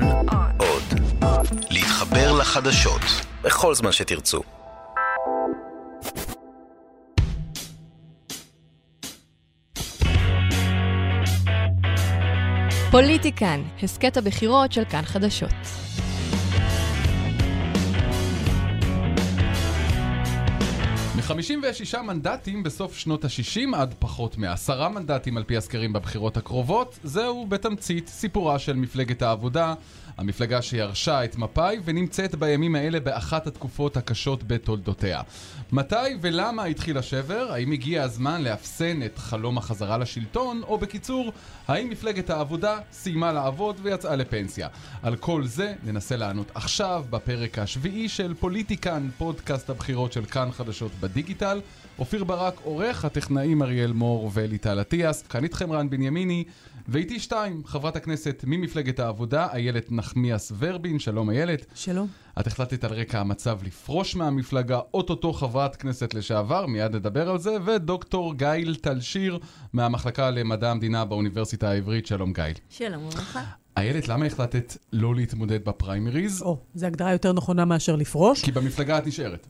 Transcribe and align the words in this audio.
כאן 0.00 0.50
עוד. 0.58 0.82
להתחבר 1.70 2.32
לחדשות 2.32 3.00
בכל 3.42 3.74
זמן 3.74 3.92
שתרצו. 3.92 4.42
פוליטיקן, 12.90 13.62
הסכת 13.82 14.16
הבחירות 14.16 14.72
של 14.72 14.84
כאן 14.84 15.02
חדשות. 15.02 15.54
מ-56 21.34 22.02
מנדטים 22.02 22.62
בסוף 22.62 22.98
שנות 22.98 23.24
ה-60 23.24 23.76
עד 23.76 23.94
פחות 23.98 24.38
מעשרה 24.38 24.88
מנדטים 24.88 25.36
על 25.36 25.44
פי 25.44 25.56
הסקרים 25.56 25.92
בבחירות 25.92 26.36
הקרובות, 26.36 26.98
זהו 27.04 27.46
בתמצית 27.48 28.08
סיפורה 28.08 28.58
של 28.58 28.76
מפלגת 28.76 29.22
העבודה, 29.22 29.74
המפלגה 30.18 30.62
שירשה 30.62 31.24
את 31.24 31.36
מפא"י 31.36 31.78
ונמצאת 31.84 32.34
בימים 32.34 32.74
האלה 32.74 33.00
באחת 33.00 33.46
התקופות 33.46 33.96
הקשות 33.96 34.42
בתולדותיה. 34.48 35.20
מתי 35.72 35.96
ולמה 36.20 36.64
התחיל 36.64 36.98
השבר? 36.98 37.52
האם 37.52 37.72
הגיע 37.72 38.02
הזמן 38.02 38.42
לאפסן 38.42 39.02
את 39.02 39.18
חלום 39.18 39.58
החזרה 39.58 39.98
לשלטון? 39.98 40.62
או 40.62 40.78
בקיצור, 40.78 41.32
האם 41.68 41.90
מפלגת 41.90 42.30
העבודה 42.30 42.78
סיימה 42.92 43.32
לעבוד 43.32 43.76
ויצאה 43.82 44.16
לפנסיה? 44.16 44.68
על 45.02 45.16
כל 45.16 45.46
זה 45.46 45.74
ננסה 45.84 46.16
לענות 46.16 46.50
עכשיו 46.54 47.04
בפרק 47.10 47.58
השביעי 47.58 48.08
של 48.08 48.34
פוליטיקן, 48.34 49.08
פודקאסט 49.18 49.70
הבחירות 49.70 50.12
של 50.12 50.24
כאן 50.24 50.48
חדשות 50.52 50.92
בדיגיטל. 51.00 51.60
אופיר 51.98 52.24
ברק 52.24 52.60
עורך, 52.64 53.04
הטכנאים 53.04 53.62
אריאל 53.62 53.92
מור 53.92 54.30
וליטל 54.34 54.80
אטיאס. 54.80 55.22
כאן 55.22 55.44
איתכם 55.44 55.72
רן 55.72 55.90
בנימיני, 55.90 56.44
ואיתי 56.90 57.20
שתיים, 57.20 57.62
חברת 57.64 57.96
הכנסת 57.96 58.44
ממפלגת 58.46 59.00
העבודה, 59.00 59.46
איילת 59.52 59.92
נחמיאס 59.92 60.52
ורבין. 60.58 60.98
שלום 60.98 61.30
איילת. 61.30 61.66
שלום. 61.74 62.08
את 62.40 62.46
החלטת 62.46 62.84
על 62.84 62.92
רקע 62.92 63.20
המצב 63.20 63.58
לפרוש 63.62 64.16
מהמפלגה, 64.16 64.80
אוטוטו 64.94 65.32
חברת 65.32 65.76
כנסת 65.76 66.14
לשעבר, 66.14 66.66
מיד 66.66 66.96
נדבר 66.96 67.30
על 67.30 67.38
זה, 67.38 67.56
ודוקטור 67.64 68.34
גיל 68.34 68.74
טלשיר 68.74 69.38
מהמחלקה 69.72 70.30
למדע 70.30 70.70
המדינה 70.70 71.04
באוניברסיטה 71.04 71.70
העברית. 71.70 72.06
שלום 72.06 72.32
גיל. 72.32 72.54
שלום 72.70 73.04
וברכה. 73.06 73.44
איילת, 73.76 74.08
למה 74.08 74.26
החלטת 74.26 74.76
לא 74.92 75.14
להתמודד 75.14 75.64
בפריימריז? 75.64 76.42
או, 76.42 76.58
זו 76.74 76.86
הגדרה 76.86 77.12
יותר 77.12 77.32
נכונה 77.32 77.64
מאשר 77.64 77.96
לפרוש. 77.96 78.44
כי 78.44 78.52
במפלגה 78.52 78.98
את 78.98 79.06
נשארת. 79.06 79.46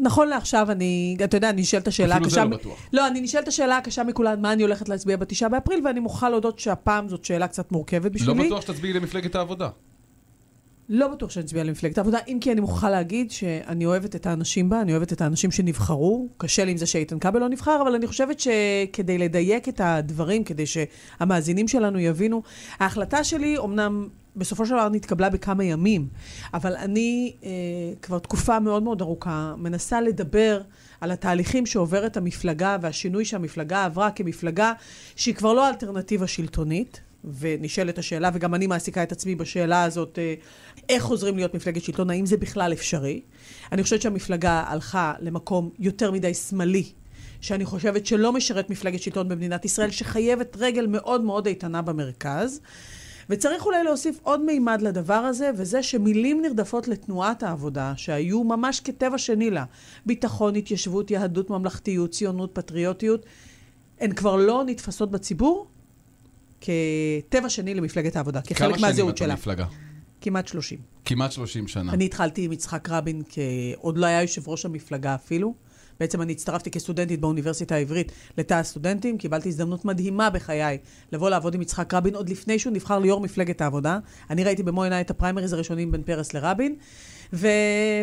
נכון 0.00 0.28
לעכשיו, 0.28 0.70
אני, 0.70 1.16
אתה 1.24 1.36
יודע, 1.36 1.50
אני 1.50 1.62
נשאלת 1.62 1.88
השאלה 1.88 2.14
אפילו 2.14 2.26
הקשה... 2.26 2.40
זה 2.40 2.50
לא 2.50 2.56
בטוח. 2.56 2.88
לא, 2.92 3.06
אני 3.06 3.20
נשאלת 3.20 3.48
השאלה 3.48 3.76
הקשה 3.76 4.04
מכולן, 4.04 4.40
מה 4.40 4.52
אני 4.52 4.62
הולכת 4.62 4.88
להצביע 4.88 5.16
בתשעה 5.16 5.48
באפריל, 5.48 5.80
ואני 5.84 6.00
מוכרחה 6.00 6.28
להודות 6.28 6.58
שהפעם 6.58 7.08
זאת 7.08 7.24
שאלה 7.24 7.48
קצת 7.48 7.72
מורכבת 7.72 8.04
לא 8.04 8.08
בשבילי. 8.10 8.46
בטוח 8.46 8.60
שתצביעי 8.60 8.92
למפלגת 8.92 9.34
העבודה. 9.34 9.68
לא 10.88 11.08
בטוח 11.08 11.30
שאני 11.30 11.44
אצביע 11.44 11.64
למפלגת 11.64 11.98
העבודה, 11.98 12.18
אם 12.28 12.38
כי 12.40 12.52
אני 12.52 12.60
מוכרחה 12.60 12.90
להגיד 12.90 13.30
שאני 13.30 13.86
אוהבת 13.86 14.16
את 14.16 14.26
האנשים 14.26 14.68
בה, 14.68 14.80
אני 14.80 14.92
אוהבת 14.92 15.12
את 15.12 15.20
האנשים 15.20 15.50
שנבחרו. 15.50 16.28
קשה 16.36 16.64
לי 16.64 16.70
עם 16.70 16.76
זה 16.76 16.86
שאיתן 16.86 17.18
כבל 17.18 17.40
לא 17.40 17.48
נבחר, 17.48 17.82
אבל 17.82 17.94
אני 17.94 18.06
חושבת 18.06 18.40
שכדי 18.40 19.18
לדייק 19.18 19.68
את 19.68 19.80
הדברים, 19.84 20.44
כדי 20.44 20.64
שהמאזינים 20.66 21.68
שלנו 21.68 21.98
יבינו, 21.98 22.42
ההחלטה 22.78 23.24
שלי 23.24 23.56
אומנם 23.56 24.08
בסופו 24.36 24.66
של 24.66 24.74
דבר 24.74 24.88
נתקבלה 24.88 25.30
בכמה 25.30 25.64
ימים, 25.64 26.08
אבל 26.54 26.76
אני 26.76 27.32
אה, 27.44 27.50
כבר 28.02 28.18
תקופה 28.18 28.60
מאוד 28.60 28.82
מאוד 28.82 29.00
ארוכה 29.00 29.54
מנסה 29.58 30.00
לדבר 30.00 30.60
על 31.00 31.10
התהליכים 31.10 31.66
שעוברת 31.66 32.16
המפלגה 32.16 32.76
והשינוי 32.80 33.24
שהמפלגה 33.24 33.84
עברה 33.84 34.10
כמפלגה 34.10 34.72
שהיא 35.16 35.34
כבר 35.34 35.52
לא 35.52 35.68
אלטרנטיבה 35.68 36.26
שלטונית. 36.26 37.00
ונשאלת 37.38 37.98
השאלה, 37.98 38.30
וגם 38.34 38.54
אני 38.54 38.66
מעסיקה 38.66 39.02
את 39.02 39.12
עצמי 39.12 39.34
בשאלה 39.34 39.84
הזאת, 39.84 40.18
אה, 40.18 40.34
איך 40.88 41.02
חוזרים 41.02 41.36
להיות 41.36 41.54
מפלגת 41.54 41.82
שלטון, 41.82 42.10
האם 42.10 42.26
זה 42.26 42.36
בכלל 42.36 42.72
אפשרי? 42.72 43.20
אני 43.72 43.82
חושבת 43.82 44.02
שהמפלגה 44.02 44.64
הלכה 44.66 45.14
למקום 45.20 45.70
יותר 45.78 46.10
מדי 46.10 46.34
שמאלי, 46.34 46.84
שאני 47.40 47.64
חושבת 47.64 48.06
שלא 48.06 48.32
משרת 48.32 48.70
מפלגת 48.70 49.02
שלטון 49.02 49.28
במדינת 49.28 49.64
ישראל, 49.64 49.90
שחייבת 49.90 50.56
רגל 50.60 50.86
מאוד 50.86 51.20
מאוד 51.20 51.46
איתנה 51.46 51.82
במרכז. 51.82 52.60
וצריך 53.30 53.66
אולי 53.66 53.84
להוסיף 53.84 54.18
עוד 54.22 54.44
מימד 54.44 54.82
לדבר 54.82 55.14
הזה, 55.14 55.50
וזה 55.56 55.82
שמילים 55.82 56.42
נרדפות 56.42 56.88
לתנועת 56.88 57.42
העבודה, 57.42 57.92
שהיו 57.96 58.44
ממש 58.44 58.80
כטבע 58.80 59.18
שני 59.18 59.50
לה, 59.50 59.64
ביטחון, 60.06 60.56
התיישבות, 60.56 61.10
יהדות, 61.10 61.50
ממלכתיות, 61.50 62.10
ציונות, 62.10 62.50
פטריוטיות, 62.52 63.26
הן 64.00 64.12
כבר 64.12 64.36
לא 64.36 64.64
נתפסות 64.66 65.10
בציבור 65.10 65.66
כטבע 66.60 67.48
שני 67.48 67.74
למפלגת 67.74 68.16
העבודה, 68.16 68.40
כחלק 68.40 68.80
מהזהות 68.80 69.16
שלה. 69.16 69.26
כמה 69.26 69.36
שנים 69.36 69.36
את 69.36 69.46
במפלגה? 69.46 69.66
כמעט 70.20 70.48
30. 70.48 70.78
כמעט 71.04 71.32
30 71.32 71.68
שנה. 71.68 71.92
אני 71.92 72.04
התחלתי 72.04 72.44
עם 72.44 72.52
יצחק 72.52 72.88
רבין, 72.88 73.22
עוד 73.76 73.98
לא 73.98 74.06
היה 74.06 74.22
יושב 74.22 74.48
ראש 74.48 74.64
המפלגה 74.64 75.14
אפילו. 75.14 75.54
בעצם 76.00 76.22
אני 76.22 76.32
הצטרפתי 76.32 76.70
כסטודנטית 76.70 77.20
באוניברסיטה 77.20 77.74
העברית 77.74 78.12
לתא 78.38 78.54
הסטודנטים, 78.54 79.18
קיבלתי 79.18 79.48
הזדמנות 79.48 79.84
מדהימה 79.84 80.30
בחיי 80.30 80.78
לבוא 81.12 81.30
לעבוד 81.30 81.54
עם 81.54 81.62
יצחק 81.62 81.94
רבין 81.94 82.14
עוד 82.14 82.28
לפני 82.28 82.58
שהוא 82.58 82.72
נבחר 82.72 82.98
ליו"ר 82.98 83.20
מפלגת 83.20 83.60
העבודה. 83.60 83.98
אני 84.30 84.44
ראיתי 84.44 84.62
במו 84.62 84.82
עיניי 84.82 85.00
את 85.00 85.10
הפריימריז 85.10 85.52
הראשונים 85.52 85.92
בין 85.92 86.02
פרס 86.02 86.34
לרבין, 86.34 86.76
ו... 87.32 87.48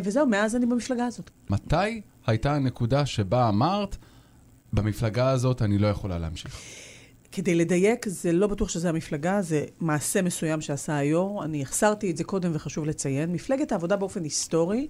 וזהו, 0.03 0.27
מאז 0.27 0.55
אני 0.55 0.65
במפלגה 0.65 1.05
הזאת. 1.05 1.29
מתי 1.49 2.01
הייתה 2.27 2.53
הנקודה 2.53 3.05
שבה 3.05 3.49
אמרת, 3.49 3.97
במפלגה 4.73 5.29
הזאת 5.29 5.61
אני 5.61 5.77
לא 5.77 5.87
יכולה 5.87 6.19
להמשיך? 6.19 6.59
כדי 7.31 7.55
לדייק, 7.55 8.09
זה 8.09 8.31
לא 8.31 8.47
בטוח 8.47 8.69
שזה 8.69 8.89
המפלגה, 8.89 9.41
זה 9.41 9.65
מעשה 9.79 10.21
מסוים 10.21 10.61
שעשה 10.61 10.97
היו"ר. 10.97 11.43
אני 11.43 11.61
החסרתי 11.61 12.11
את 12.11 12.17
זה 12.17 12.23
קודם 12.23 12.51
וחשוב 12.53 12.85
לציין. 12.85 13.31
מפלגת 13.31 13.71
העבודה 13.71 13.95
באופן 13.95 14.23
היסטורי 14.23 14.87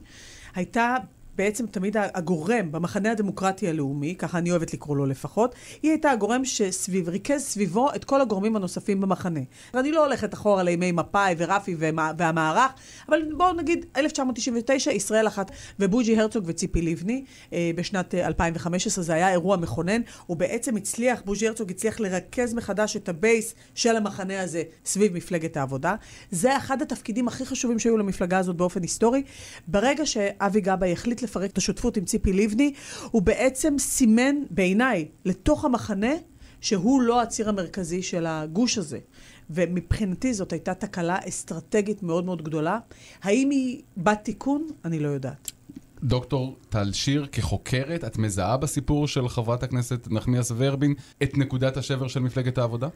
הייתה 0.56 0.96
בעצם 1.36 1.66
תמיד 1.66 1.98
הגורם 1.98 2.72
במחנה 2.72 3.12
הדמוקרטי 3.12 3.68
הלאומי, 3.68 4.16
ככה 4.16 4.38
אני 4.38 4.52
אוהבת 4.52 4.74
לקרוא 4.74 4.98
לו 4.98 5.06
לפחות, 5.06 5.56
היא 5.84 5.92
הייתה 5.92 6.12
הגורם 6.12 6.46
שסביב, 6.46 7.10
ריכז 7.10 7.42
סביבו 7.42 7.90
את 7.96 8.06
כל 8.06 8.22
הגורמים 8.22 8.56
הנוספים 8.56 9.02
במחנה. 9.02 9.40
ואני 9.74 9.92
לא 9.92 10.06
הולכת 10.06 10.34
אחורה 10.34 10.64
לימי 10.64 10.92
מפא"י 10.92 11.36
ורפי 11.38 11.76
והמערך, 12.18 12.72
אבל 13.10 13.22
בואו 13.38 13.54
נגיד 13.54 13.86
1999, 13.98 14.92
ישראל 14.92 15.28
אחת 15.28 15.52
ובוז'י 15.80 16.20
הרצוג 16.20 16.44
וציפי 16.48 16.82
לבני, 16.82 17.24
אה, 17.54 17.72
בשנת 17.76 18.16
2015 18.16 19.04
זה 19.04 19.14
היה 19.14 19.32
אירוע 19.32 19.58
מכונן, 19.58 20.02
הוא 20.26 20.38
בעצם 20.38 20.76
הצליח, 20.76 21.22
בוז'י 21.26 21.48
הרצוג 21.48 21.72
הצליח 21.72 22.00
לרכז 22.00 22.54
מחדש 22.54 22.96
את 22.98 23.10
ה 23.10 23.19
base 23.19 23.56
של 23.76 23.96
המחנה 23.96 24.42
הזה 24.42 24.64
סביב 24.86 25.14
מפלגת 25.14 25.58
העבודה. 25.58 25.96
זה 26.32 26.58
אחד 26.58 26.82
התפקידים 26.82 27.28
הכי 27.28 27.46
חשובים 27.46 27.80
שהיו 27.80 27.98
למפלגה 27.98 28.38
הזאת 28.38 28.56
באופן 28.56 28.82
היסטורי. 28.82 29.24
ברגע 29.68 30.06
שאבי 30.06 30.62
גבאי 30.62 30.92
החליט 30.92 31.23
לפרק 31.24 31.52
את 31.52 31.58
השותפות 31.58 31.98
עם 31.98 32.06
ציפי 32.06 32.34
לבני, 32.34 32.74
הוא 33.12 33.22
בעצם 33.22 33.76
סימן 33.80 34.36
בעיניי 34.50 35.08
לתוך 35.26 35.66
המחנה 35.66 36.14
שהוא 36.62 37.02
לא 37.02 37.22
הציר 37.22 37.50
המרכזי 37.50 38.02
של 38.02 38.26
הגוש 38.26 38.78
הזה. 38.78 39.00
ומבחינתי 39.50 40.34
זאת 40.34 40.54
הייתה 40.54 40.74
תקלה 40.74 41.18
אסטרטגית 41.28 42.04
מאוד 42.04 42.26
מאוד 42.26 42.42
גדולה. 42.42 42.80
האם 43.24 43.50
היא 43.50 43.82
בת 43.98 44.20
תיקון? 44.24 44.68
אני 44.86 45.00
לא 45.00 45.08
יודעת. 45.08 45.52
דוקטור 46.04 46.56
טל 46.70 46.92
שיר, 46.92 47.26
כחוקרת, 47.32 48.04
את 48.04 48.18
מזהה 48.18 48.58
בסיפור 48.58 49.08
של 49.08 49.30
חברת 49.30 49.64
הכנסת 49.64 50.08
נחמיאס 50.12 50.52
ורבין 50.58 50.94
את 51.24 51.38
נקודת 51.38 51.78
השבר 51.78 52.08
של 52.08 52.20
מפלגת 52.20 52.58
העבודה? 52.58 52.88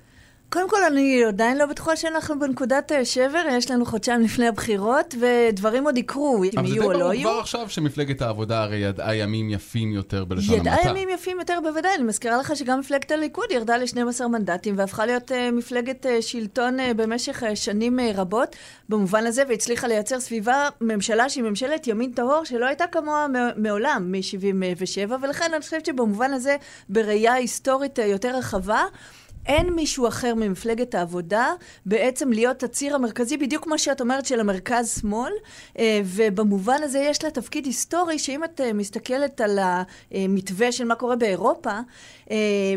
קודם 0.50 0.70
כל, 0.70 0.84
אני 0.84 1.24
עדיין 1.24 1.58
לא 1.58 1.66
בטוחה 1.66 1.96
שאנחנו 1.96 2.40
בנקודת 2.40 2.92
שבר, 3.04 3.44
יש 3.52 3.72
לנו 3.72 3.86
חודשיים 3.86 4.22
לפני 4.22 4.48
הבחירות, 4.48 5.16
ודברים 5.20 5.84
עוד 5.84 5.98
יקרו, 5.98 6.44
אם 6.44 6.66
יהיו 6.66 6.84
או 6.84 6.94
לא 6.94 6.96
אבל 6.96 6.96
זה 6.96 6.98
די 6.98 7.00
ברור 7.00 7.14
יהיו. 7.14 7.30
כבר 7.30 7.40
עכשיו 7.40 7.70
שמפלגת 7.70 8.22
העבודה 8.22 8.64
הרי 8.64 8.78
ידעה 8.78 9.16
ימים 9.16 9.50
יפים 9.50 9.94
יותר 9.94 10.26
בלשון 10.26 10.60
המעטה. 10.60 10.70
ידעה 10.70 10.92
ימים 10.92 11.10
יפים 11.10 11.40
יותר 11.40 11.60
בוודאי, 11.64 11.96
אני 11.96 12.04
מזכירה 12.04 12.38
לך 12.38 12.56
שגם 12.56 12.80
מפלגת 12.80 13.12
הליכוד 13.12 13.52
ירדה 13.52 13.78
ל-12 13.78 14.28
מנדטים 14.28 14.78
והפכה 14.78 15.06
להיות 15.06 15.32
uh, 15.32 15.34
מפלגת 15.54 16.06
uh, 16.06 16.10
שלטון 16.22 16.80
uh, 16.80 16.84
במשך 16.94 17.44
uh, 17.44 17.56
שנים 17.56 18.00
uh, 18.00 18.02
רבות 18.16 18.56
במובן 18.90 19.26
הזה, 19.26 19.44
והצליחה 19.50 19.88
לייצר 19.88 20.20
סביבה 20.20 20.70
ממשלה 20.82 21.30
שהיא 21.30 21.44
ממשלת 21.44 21.88
ימין 21.88 22.12
טהור 22.12 22.44
שלא 22.44 22.66
הייתה 22.66 22.88
כמוה 22.88 23.28
מעולם 23.56 24.12
מ-77, 24.12 25.12
ולכן 25.22 25.46
אני 25.54 25.62
חושבת 25.62 25.86
שבמובן 25.86 26.34
הזה, 26.34 26.56
בראייה 26.90 27.34
היסטורית 27.34 28.00
uh, 28.00 28.02
יותר 28.02 28.38
רחבה, 28.38 28.84
אין 29.48 29.74
מישהו 29.74 30.08
אחר 30.08 30.36
ממפלגת 30.36 30.96
העבודה 30.96 31.54
בעצם 31.86 32.32
להיות 32.32 32.64
הציר 32.64 32.96
המרכזי, 32.96 33.38
בדיוק 33.38 33.64
כמו 33.64 33.78
שאת 33.78 34.02
אומרת, 34.02 34.26
של 34.26 34.40
המרכז-שמאל, 34.40 35.32
ובמובן 36.04 36.84
הזה 36.84 37.00
יש 37.00 37.24
לה 37.24 37.32
תפקיד 37.32 37.66
היסטורי, 37.66 38.20
שאם 38.20 38.44
את 38.44 38.62
מסתכלת 38.74 39.42
על 39.42 39.60
המתווה 39.62 40.72
של 40.72 40.86
מה 40.86 40.96
קורה 40.96 41.16
באירופה 41.16 41.80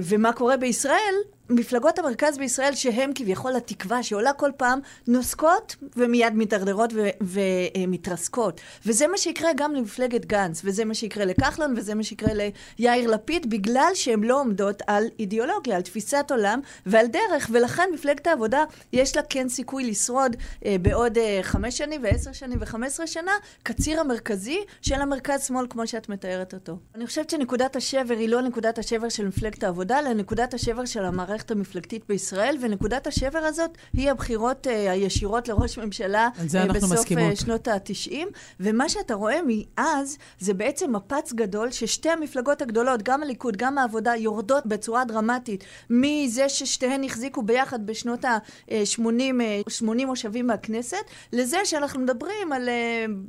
ומה 0.02 0.32
קורה 0.32 0.56
בישראל, 0.56 1.14
מפלגות 1.50 1.98
המרכז 1.98 2.38
בישראל, 2.38 2.74
שהן 2.74 3.12
כביכול 3.14 3.56
התקווה 3.56 4.02
שעולה 4.02 4.32
כל 4.32 4.50
פעם, 4.56 4.80
נוסקות 5.06 5.76
ומיד 5.96 6.34
מתדרדרות 6.34 6.92
ומתרסקות. 7.20 8.60
וזה 8.86 9.06
מה 9.06 9.18
שיקרה 9.18 9.50
גם 9.56 9.74
למפלגת 9.74 10.24
גנץ, 10.24 10.60
וזה 10.64 10.84
מה 10.84 10.94
שיקרה 10.94 11.24
לכחלון, 11.24 11.74
וזה 11.76 11.94
מה 11.94 12.02
שיקרה 12.02 12.32
ליאיר 12.78 13.10
לפיד, 13.10 13.50
בגלל 13.50 13.90
שהן 13.94 14.24
לא 14.24 14.40
עומדות 14.40 14.82
על 14.86 15.04
אידיאולוגיה, 15.18 15.76
על 15.76 15.82
תפיסת 15.82 16.26
עולם 16.30 16.60
ועל 16.86 17.06
דרך, 17.06 17.48
ולכן 17.52 17.88
מפלגת 17.94 18.26
העבודה, 18.26 18.64
יש 18.92 19.16
לה 19.16 19.22
כן 19.22 19.48
סיכוי 19.48 19.90
לשרוד 19.90 20.36
אה, 20.64 20.76
בעוד 20.82 21.18
אה, 21.18 21.38
חמש 21.42 21.78
שנים 21.78 22.00
ועשר 22.04 22.32
שנים 22.32 22.58
וחמש 22.60 22.86
עשרה 22.86 23.06
שנה, 23.06 23.32
כציר 23.64 24.00
המרכזי 24.00 24.60
של 24.82 25.00
המרכז-שמאל, 25.00 25.66
כמו 25.70 25.86
שאת 25.86 26.08
מתארת 26.08 26.54
אותו. 26.54 26.76
אני 26.94 27.06
חושבת 27.06 27.30
שנקודת 27.30 27.76
השבר 27.76 28.14
היא 28.18 28.28
לא 28.28 28.42
נקודת 28.42 28.78
השבר 28.78 29.08
של 29.08 29.28
מפלגת 29.28 29.64
העבודה, 29.64 29.98
אלא 29.98 30.12
נקודת 30.12 30.54
השבר 30.54 30.84
של 30.84 31.04
המערכת 31.04 31.39
המפלגתית 31.50 32.04
בישראל, 32.08 32.56
ונקודת 32.60 33.06
השבר 33.06 33.38
הזאת 33.38 33.70
היא 33.92 34.10
הבחירות 34.10 34.66
אה, 34.66 34.92
הישירות 34.92 35.48
לראש 35.48 35.78
ממשלה 35.78 36.28
אה, 36.54 36.66
בסוף 36.66 36.92
מסכימות. 36.92 37.30
אה, 37.30 37.36
שנות 37.36 37.68
ה-90. 37.68 38.14
ומה 38.60 38.88
שאתה 38.88 39.14
רואה 39.14 39.40
מאז, 39.46 40.18
זה 40.38 40.54
בעצם 40.54 40.96
מפץ 40.96 41.32
גדול 41.32 41.70
ששתי 41.70 42.10
המפלגות 42.10 42.62
הגדולות, 42.62 43.02
גם 43.02 43.22
הליכוד, 43.22 43.56
גם 43.56 43.78
העבודה, 43.78 44.16
יורדות 44.16 44.66
בצורה 44.66 45.04
דרמטית 45.04 45.64
מזה 45.90 46.48
ששתיהן 46.48 47.04
החזיקו 47.04 47.42
ביחד 47.42 47.86
בשנות 47.86 48.24
ה-80, 48.24 49.00
80 49.68 50.08
מושבים 50.08 50.46
מהכנסת, 50.46 50.96
לזה 51.32 51.58
שאנחנו 51.64 52.00
מדברים 52.00 52.52
על 52.52 52.68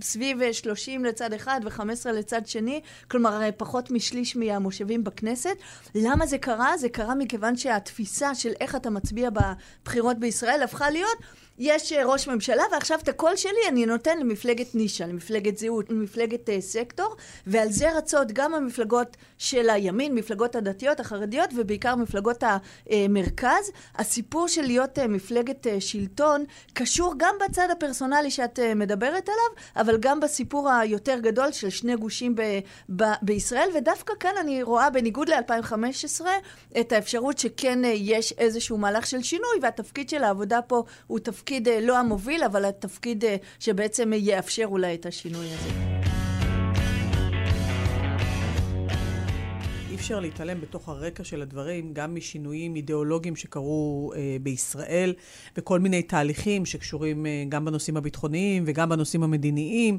סביב 0.01 0.37
30 0.51 1.05
לצד 1.05 1.33
אחד 1.33 1.61
ו-15 1.63 2.11
לצד 2.11 2.41
שני, 2.45 2.81
כלומר 3.07 3.41
פחות 3.57 3.91
משליש 3.91 4.35
מהמושבים 4.35 5.03
בכנסת. 5.03 5.55
למה 5.95 6.25
זה 6.25 6.37
קרה? 6.37 6.77
זה 6.77 6.89
קרה 6.89 7.15
מכיוון 7.15 7.57
שהתפיסה 7.57 8.00
של 8.33 8.51
איך 8.61 8.75
אתה 8.75 8.89
מצביע 8.89 9.29
בבחירות 9.29 10.19
בישראל 10.19 10.63
הפכה 10.63 10.89
להיות 10.89 11.17
יש 11.59 11.93
אה, 11.93 12.05
ראש 12.05 12.27
ממשלה, 12.27 12.63
ועכשיו 12.71 12.99
את 13.03 13.07
הקול 13.07 13.35
שלי 13.35 13.67
אני 13.67 13.85
נותן 13.85 14.19
למפלגת 14.19 14.75
נישה, 14.75 15.07
למפלגת 15.07 15.57
זהות, 15.57 15.89
למפלגת 15.89 16.49
uh, 16.49 16.51
סקטור, 16.59 17.15
ועל 17.47 17.71
זה 17.71 17.97
רצות 17.97 18.31
גם 18.31 18.53
המפלגות 18.53 19.17
של 19.37 19.69
הימין, 19.69 20.15
מפלגות 20.15 20.55
הדתיות, 20.55 20.99
החרדיות, 20.99 21.49
ובעיקר 21.55 21.95
מפלגות 21.95 22.43
המרכז. 22.89 23.71
הסיפור 23.95 24.47
של 24.47 24.61
להיות 24.61 24.97
uh, 24.97 25.07
מפלגת 25.07 25.67
uh, 25.67 25.69
שלטון 25.79 26.43
קשור 26.73 27.13
גם 27.17 27.35
בצד 27.45 27.67
הפרסונלי 27.71 28.31
שאת 28.31 28.59
uh, 28.59 28.75
מדברת 28.75 29.29
עליו, 29.29 29.65
אבל 29.75 29.97
גם 29.97 30.19
בסיפור 30.19 30.69
היותר 30.69 31.19
גדול 31.19 31.51
של 31.51 31.69
שני 31.69 31.95
גושים 31.95 32.35
ב- 32.35 32.59
ב- 32.95 33.13
בישראל, 33.21 33.69
ודווקא 33.77 34.13
כאן 34.19 34.33
אני 34.39 34.63
רואה, 34.63 34.89
בניגוד 34.89 35.29
ל-2015, 35.29 36.25
את 36.79 36.91
האפשרות 36.91 37.37
שכן 37.37 37.83
uh, 37.83 37.87
יש 37.87 38.33
איזשהו 38.37 38.77
מהלך 38.77 39.07
של 39.07 39.23
שינוי, 39.23 39.59
והתפקיד 39.61 40.09
של 40.09 40.23
העבודה 40.23 40.61
פה 40.61 40.83
הוא 41.07 41.19
תפקיד... 41.19 41.40
התפקיד 41.41 41.67
אה, 41.67 41.79
לא 41.81 41.97
המוביל, 41.97 42.43
אבל 42.43 42.65
התפקיד 42.65 43.25
אה, 43.25 43.35
שבעצם 43.59 44.11
יאפשר 44.15 44.65
אולי 44.65 44.95
את 44.95 45.05
השינוי 45.05 45.47
הזה. 45.53 46.01
אפשר 50.01 50.19
להתעלם 50.19 50.61
בתוך 50.61 50.89
הרקע 50.89 51.23
של 51.23 51.41
הדברים, 51.41 51.93
גם 51.93 52.15
משינויים 52.15 52.75
אידיאולוגיים 52.75 53.35
שקרו 53.35 54.11
אה, 54.15 54.37
בישראל, 54.41 55.13
וכל 55.57 55.79
מיני 55.79 56.01
תהליכים 56.01 56.65
שקשורים 56.65 57.25
אה, 57.25 57.43
גם 57.49 57.65
בנושאים 57.65 57.97
הביטחוניים 57.97 58.63
וגם 58.67 58.89
בנושאים 58.89 59.23
המדיניים, 59.23 59.97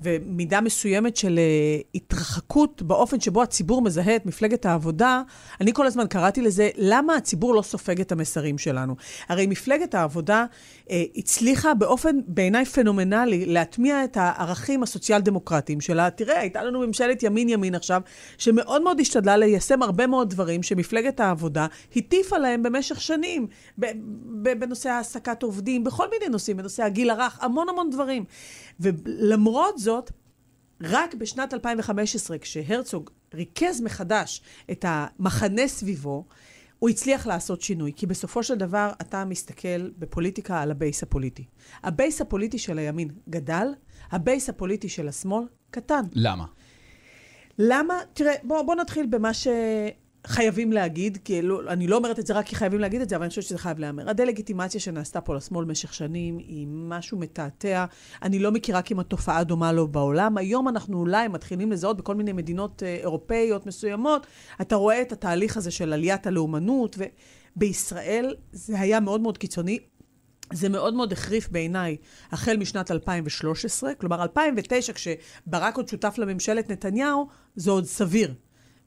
ומידה 0.00 0.60
מסוימת 0.60 1.16
של 1.16 1.38
אה, 1.38 1.80
התרחקות 1.94 2.82
באופן 2.82 3.20
שבו 3.20 3.42
הציבור 3.42 3.82
מזהה 3.82 4.16
את 4.16 4.26
מפלגת 4.26 4.66
העבודה. 4.66 5.22
אני 5.60 5.72
כל 5.74 5.86
הזמן 5.86 6.06
קראתי 6.06 6.40
לזה, 6.40 6.70
למה 6.76 7.16
הציבור 7.16 7.54
לא 7.54 7.62
סופג 7.62 8.00
את 8.00 8.12
המסרים 8.12 8.58
שלנו? 8.58 8.96
הרי 9.28 9.46
מפלגת 9.46 9.94
העבודה 9.94 10.44
הצליחה 11.16 11.74
באופן 11.74 12.16
בעיניי 12.26 12.64
פנומנלי 12.64 13.46
להטמיע 13.46 14.04
את 14.04 14.16
הערכים 14.16 14.82
הסוציאל-דמוקרטיים 14.82 15.80
שלה. 15.80 16.10
תראה, 16.10 16.40
הייתה 16.40 16.64
לנו 16.64 16.86
ממשלת 16.86 17.22
ימין-ימין 17.22 17.74
עכשיו, 17.74 18.02
שמאוד 18.38 18.82
מאוד 18.82 19.00
השתדלה 19.00 19.36
ליישם 19.36 19.82
הרבה 19.82 20.06
מאוד 20.06 20.30
דברים 20.30 20.62
שמפלגת 20.62 21.20
העבודה 21.20 21.66
הטיפה 21.96 22.38
להם 22.38 22.62
במשך 22.62 23.00
שנים, 23.00 23.46
בנושא 24.42 24.90
העסקת 24.90 25.42
עובדים, 25.42 25.84
בכל 25.84 26.10
מיני 26.10 26.28
נושאים, 26.28 26.56
בנושא 26.56 26.82
הגיל 26.82 27.10
הרך, 27.10 27.38
המון 27.42 27.68
המון 27.68 27.90
דברים. 27.90 28.24
ולמרות 28.80 29.78
זאת, 29.78 30.10
רק 30.80 31.14
בשנת 31.14 31.54
2015, 31.54 32.38
כשהרצוג 32.38 33.10
ריכז 33.34 33.80
מחדש 33.80 34.42
את 34.70 34.84
המחנה 34.88 35.68
סביבו, 35.68 36.24
הוא 36.82 36.90
הצליח 36.90 37.26
לעשות 37.26 37.62
שינוי, 37.62 37.92
כי 37.96 38.06
בסופו 38.06 38.42
של 38.42 38.54
דבר 38.54 38.90
אתה 39.00 39.24
מסתכל 39.24 39.90
בפוליטיקה 39.98 40.60
על 40.60 40.70
ה 40.70 40.76
base 40.76 41.02
הפוליטי. 41.02 41.44
ה 41.82 41.90
base 41.90 42.20
הפוליטי 42.20 42.58
של 42.58 42.78
הימין 42.78 43.08
גדל, 43.28 43.66
ה 44.10 44.18
base 44.18 44.48
הפוליטי 44.48 44.88
של 44.88 45.08
השמאל 45.08 45.44
קטן. 45.70 46.02
למה? 46.12 46.44
למה, 47.58 47.94
תראה, 48.12 48.32
בוא, 48.42 48.62
בוא 48.62 48.74
נתחיל 48.74 49.06
במה 49.06 49.30
שחייבים 50.26 50.72
להגיד, 50.72 51.18
כי 51.24 51.42
לא, 51.42 51.60
אני 51.68 51.86
לא 51.86 51.96
אומרת 51.96 52.18
את 52.18 52.26
זה 52.26 52.34
רק 52.34 52.46
כי 52.46 52.56
חייבים 52.56 52.80
להגיד 52.80 53.00
את 53.00 53.08
זה, 53.08 53.16
אבל 53.16 53.22
אני 53.22 53.28
חושבת 53.28 53.44
שזה 53.44 53.58
חייב 53.58 53.78
להיאמר. 53.78 54.10
הדה-לגיטימציה 54.10 54.80
שנעשתה 54.80 55.20
פה 55.20 55.34
לשמאל 55.34 55.64
במשך 55.64 55.94
שנים 55.94 56.38
היא 56.38 56.66
משהו 56.70 57.18
מתעתע. 57.18 57.84
אני 58.22 58.38
לא 58.38 58.52
מכירה 58.52 58.82
כמעט 58.82 59.10
תופעה 59.10 59.44
דומה 59.44 59.72
לו 59.72 59.88
בעולם. 59.88 60.38
היום 60.38 60.68
אנחנו 60.68 60.98
אולי 60.98 61.28
מתחילים 61.28 61.72
לזהות 61.72 61.96
בכל 61.96 62.14
מיני 62.14 62.32
מדינות 62.32 62.82
אה, 62.82 62.94
אירופאיות 62.94 63.66
מסוימות, 63.66 64.26
אתה 64.60 64.76
רואה 64.76 65.02
את 65.02 65.12
התהליך 65.12 65.56
הזה 65.56 65.70
של 65.70 65.92
עליית 65.92 66.26
הלאומנות, 66.26 66.98
ובישראל 67.56 68.34
זה 68.52 68.80
היה 68.80 69.00
מאוד 69.00 69.20
מאוד 69.20 69.38
קיצוני. 69.38 69.78
זה 70.52 70.68
מאוד 70.68 70.94
מאוד 70.94 71.12
החריף 71.12 71.48
בעיניי 71.48 71.96
החל 72.32 72.56
משנת 72.56 72.90
2013, 72.90 73.94
כלומר 73.94 74.22
2009, 74.22 74.92
כשברק 74.92 75.76
עוד 75.76 75.88
שותף 75.88 76.14
לממשלת 76.18 76.70
נתניהו, 76.70 77.28
זה 77.56 77.70
עוד 77.70 77.84
סביר. 77.84 78.34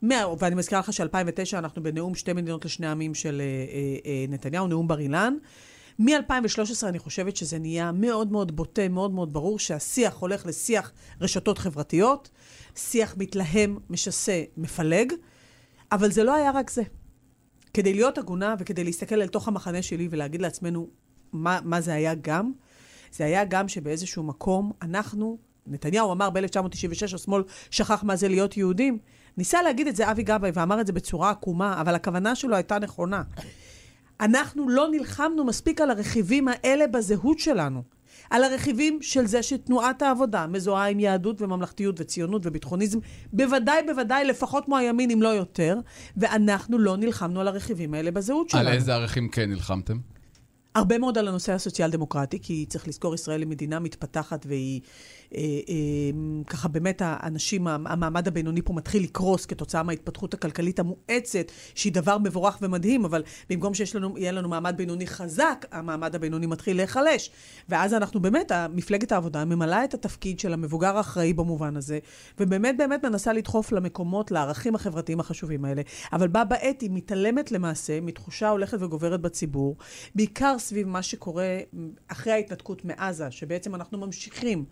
ואני 0.04 0.56
מזכירה 0.56 0.80
לך 0.80 0.94
ש-2009 0.94 1.58
אנחנו 1.58 1.84
בנאום 1.84 2.16
שתי 2.16 2.34
מדינות 2.34 2.66
לשני 2.66 2.88
עמים 2.88 3.14
של 3.14 3.42
אה, 3.42 3.46
אה, 3.46 4.12
אה, 4.12 4.26
נתניהו, 4.30 4.68
נאום 4.68 4.88
בר 4.88 5.00
אילן. 5.00 5.38
מ-2013 6.00 6.88
אני 6.88 7.00
חושבת 7.00 7.36
שזה 7.36 7.60
נהיה 7.60 7.92
מאוד 7.92 8.32
מאוד 8.32 8.56
בוטה, 8.56 8.88
מאוד 8.88 9.12
מאוד 9.12 9.34
ברור 9.34 9.60
שהשיח 9.60 10.18
הולך 10.18 10.46
לשיח 10.46 10.92
רשתות 11.22 11.58
חברתיות, 11.58 12.30
שיח 12.76 13.16
מתלהם, 13.18 13.80
משסה, 13.90 14.44
מפלג, 14.58 15.14
אבל 15.92 16.12
זה 16.12 16.24
לא 16.24 16.36
היה 16.36 16.52
רק 16.52 16.70
זה. 16.70 16.84
כדי 17.74 17.94
להיות 17.94 18.18
הגונה 18.18 18.56
וכדי 18.60 18.84
להסתכל 18.84 19.22
אל 19.22 19.28
תוך 19.28 19.48
המחנה 19.48 19.82
שלי 19.82 20.08
ולהגיד 20.12 20.42
לעצמנו, 20.42 20.90
מה, 21.34 21.60
מה 21.64 21.82
זה 21.82 21.94
היה 21.94 22.14
גם? 22.22 22.52
זה 23.12 23.26
היה 23.26 23.46
גם 23.46 23.68
שבאיזשהו 23.68 24.24
מקום 24.24 24.72
אנחנו, 24.82 25.38
נתניהו 25.68 26.12
אמר 26.12 26.30
ב-1996, 26.30 27.16
השמאל 27.16 27.44
שכח 27.72 28.04
מה 28.04 28.16
זה 28.16 28.28
להיות 28.28 28.58
יהודים. 28.58 29.00
ניסה 29.38 29.62
להגיד 29.62 29.88
את 29.88 29.96
זה 29.96 30.12
אבי 30.12 30.24
גבאי 30.24 30.52
ואמר 30.54 30.82
את 30.82 30.88
זה 30.88 30.94
בצורה 30.94 31.30
עקומה, 31.30 31.82
אבל 31.82 31.96
הכוונה 31.96 32.36
שלו 32.36 32.56
הייתה 32.56 32.80
נכונה. 32.80 33.24
אנחנו 34.22 34.70
לא 34.70 34.88
נלחמנו 34.92 35.46
מספיק 35.46 35.82
על 35.82 35.92
הרכיבים 35.92 36.48
האלה 36.48 36.88
בזהות 36.88 37.40
שלנו. 37.40 37.84
על 38.30 38.44
הרכיבים 38.44 39.00
של 39.02 39.26
זה 39.26 39.44
שתנועת 39.44 40.02
העבודה 40.02 40.48
מזוהה 40.48 40.88
עם 40.90 41.00
יהדות 41.00 41.42
וממלכתיות 41.42 41.96
וציונות 42.00 42.42
וביטחוניזם, 42.46 43.00
בוודאי, 43.34 43.84
בוודאי, 43.88 44.26
לפחות 44.26 44.66
כמו 44.66 44.78
הימין, 44.78 45.12
אם 45.12 45.22
לא 45.22 45.28
יותר, 45.28 45.80
ואנחנו 46.18 46.80
לא 46.80 46.98
נלחמנו 46.98 47.42
על 47.42 47.48
הרכיבים 47.48 47.94
האלה 47.94 48.12
בזהות 48.12 48.50
שלנו. 48.50 48.68
על 48.68 48.74
איזה 48.74 48.94
ערכים 48.94 49.30
כן 49.30 49.50
נלחמתם? 49.50 49.98
הרבה 50.76 50.98
מאוד 50.98 51.18
על 51.18 51.28
הנושא 51.28 51.54
הסוציאל-דמוקרטי, 51.54 52.40
כי 52.42 52.66
צריך 52.70 52.88
לזכור, 52.88 53.16
ישראל 53.16 53.40
היא 53.40 53.48
מדינה 53.48 53.80
מתפתחת 53.80 54.46
והיא 54.50 54.82
ככה 56.48 56.68
באמת 56.68 57.02
האנשים, 57.06 57.68
המעמד 57.68 58.28
הבינוני 58.28 58.62
פה 58.62 58.74
מתחיל 58.74 59.04
לקרוס 59.04 59.46
כתוצאה 59.46 59.84
מההתפתחות 59.84 60.34
הכלכלית 60.34 60.80
המואצת, 60.80 61.52
שהיא 61.76 61.94
דבר 61.94 62.18
מבורך 62.18 62.58
ומדהים, 62.62 63.06
אבל 63.06 63.24
במקום 63.50 63.74
שיש 63.74 63.96
לנו, 63.96 64.16
לנו 64.32 64.50
מעמד 64.50 64.74
בינוני 64.78 65.08
חזק, 65.08 65.66
המעמד 65.72 66.16
הבינוני 66.16 66.46
מתחיל 66.46 66.78
להיחלש. 66.78 67.32
ואז 67.70 67.94
אנחנו 67.94 68.20
באמת, 68.20 68.52
מפלגת 68.74 69.12
העבודה 69.12 69.46
ממלאה 69.46 69.84
את 69.84 69.94
התפקיד 69.94 70.40
של 70.40 70.54
המבוגר 70.54 70.98
האחראי 70.98 71.34
במובן 71.34 71.78
הזה, 71.78 72.00
ובאמת 72.40 72.78
באמת 72.78 73.06
מנסה 73.06 73.34
לדחוף 73.34 73.72
למקומות, 73.72 74.32
לערכים 74.32 74.76
החברתיים 74.76 75.20
החשובים 75.20 75.66
האלה. 75.66 75.82
אבל 76.14 76.28
בה 76.28 76.44
בעת 76.44 76.82
היא 76.82 76.90
מתעלמת 76.94 77.52
למעשה 77.52 78.02
מתחושה 78.02 78.50
הולכת 78.50 78.78
וגוברת 78.82 79.22
בציבור, 79.22 79.76
בעיקר 80.16 80.56
סביב 80.60 80.88
מה 80.88 81.02
שקורה 81.02 81.60
אחרי 82.08 82.34
ההתנתקות 82.34 82.86
מעזה, 82.86 83.32
שבעצם 83.32 83.76
אנחנו 83.76 83.98
ממשיכים 83.98 84.66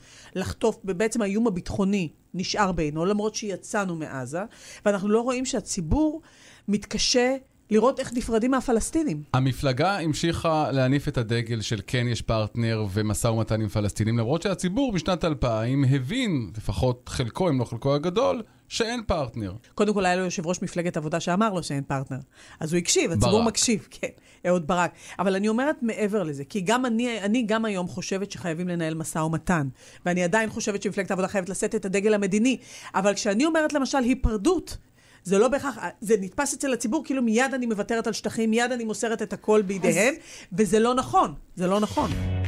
לחטוף, 0.43 0.79
בעצם 0.83 1.21
האיום 1.21 1.47
הביטחוני 1.47 2.09
נשאר 2.33 2.71
בעינו, 2.71 3.05
למרות 3.05 3.35
שיצאנו 3.35 3.95
מעזה, 3.95 4.41
ואנחנו 4.85 5.09
לא 5.09 5.21
רואים 5.21 5.45
שהציבור 5.45 6.21
מתקשה 6.67 7.35
לראות 7.73 7.99
איך 7.99 8.13
נפרדים 8.13 8.51
מהפלסטינים. 8.51 9.23
המפלגה 9.33 9.99
המשיכה 9.99 10.71
להניף 10.71 11.07
את 11.07 11.17
הדגל 11.17 11.61
של 11.61 11.79
כן 11.87 12.07
יש 12.07 12.21
פרטנר 12.21 12.85
ומשא 12.93 13.27
ומתן 13.27 13.61
עם 13.61 13.67
פלסטינים, 13.67 14.17
למרות 14.17 14.41
שהציבור 14.41 14.91
בשנת 14.91 15.25
2000 15.25 15.83
הבין, 15.83 16.51
לפחות 16.57 17.09
חלקו, 17.09 17.49
אם 17.49 17.59
לא 17.59 17.65
חלקו 17.65 17.95
הגדול, 17.95 18.41
שאין 18.67 19.01
פרטנר. 19.07 19.53
קודם 19.75 19.93
כל 19.93 20.05
היה 20.05 20.15
לו 20.15 20.23
יושב 20.23 20.47
ראש 20.47 20.61
מפלגת 20.61 20.97
עבודה 20.97 21.19
שאמר 21.19 21.53
לו 21.53 21.63
שאין 21.63 21.83
פרטנר. 21.83 22.17
אז 22.59 22.73
הוא 22.73 22.77
הקשיב, 22.77 23.11
הציבור 23.11 23.31
ברק. 23.31 23.47
מקשיב, 23.47 23.87
כן, 23.91 24.07
אהוד 24.47 24.67
ברק. 24.67 24.91
אבל 25.19 25.35
אני 25.35 25.47
אומרת 25.47 25.75
מעבר 25.81 26.23
לזה, 26.23 26.43
כי 26.43 26.61
גם 26.61 26.85
אני, 26.85 27.21
אני 27.21 27.43
גם 27.43 27.65
היום 27.65 27.87
חושבת 27.87 28.31
שחייבים 28.31 28.67
לנהל 28.67 28.93
משא 28.93 29.19
ומתן, 29.19 29.67
ואני 30.05 30.23
עדיין 30.23 30.49
חושבת 30.49 30.81
שמפלגת 30.81 31.11
העבודה 31.11 31.27
חייבת 31.27 31.49
לשאת 31.49 31.75
את 31.75 31.85
הדגל 31.85 32.13
המדיני, 32.13 32.57
אבל 32.95 33.13
כשאני 33.13 33.45
אומרת 33.45 33.73
למשל 33.73 33.97
היפרדות, 33.97 34.77
זה 35.23 35.39
לא 35.39 35.47
בהכרח, 35.47 35.77
זה 36.01 36.15
נתפס 36.19 36.53
אצל 36.53 36.73
הציבור 36.73 37.03
כאילו 37.05 37.21
מיד 37.21 37.53
אני 37.53 37.65
מוותרת 37.65 38.07
על 38.07 38.13
שטחים, 38.13 38.49
מיד 38.49 38.71
אני 38.71 38.83
מוסרת 38.83 39.21
את 39.21 39.33
הכל 39.33 39.61
בידיהם, 39.61 40.13
וזה 40.53 40.79
לא 40.79 40.93
נכון, 40.93 41.33
זה 41.55 41.67
לא 41.67 41.79
נכון. 41.79 42.42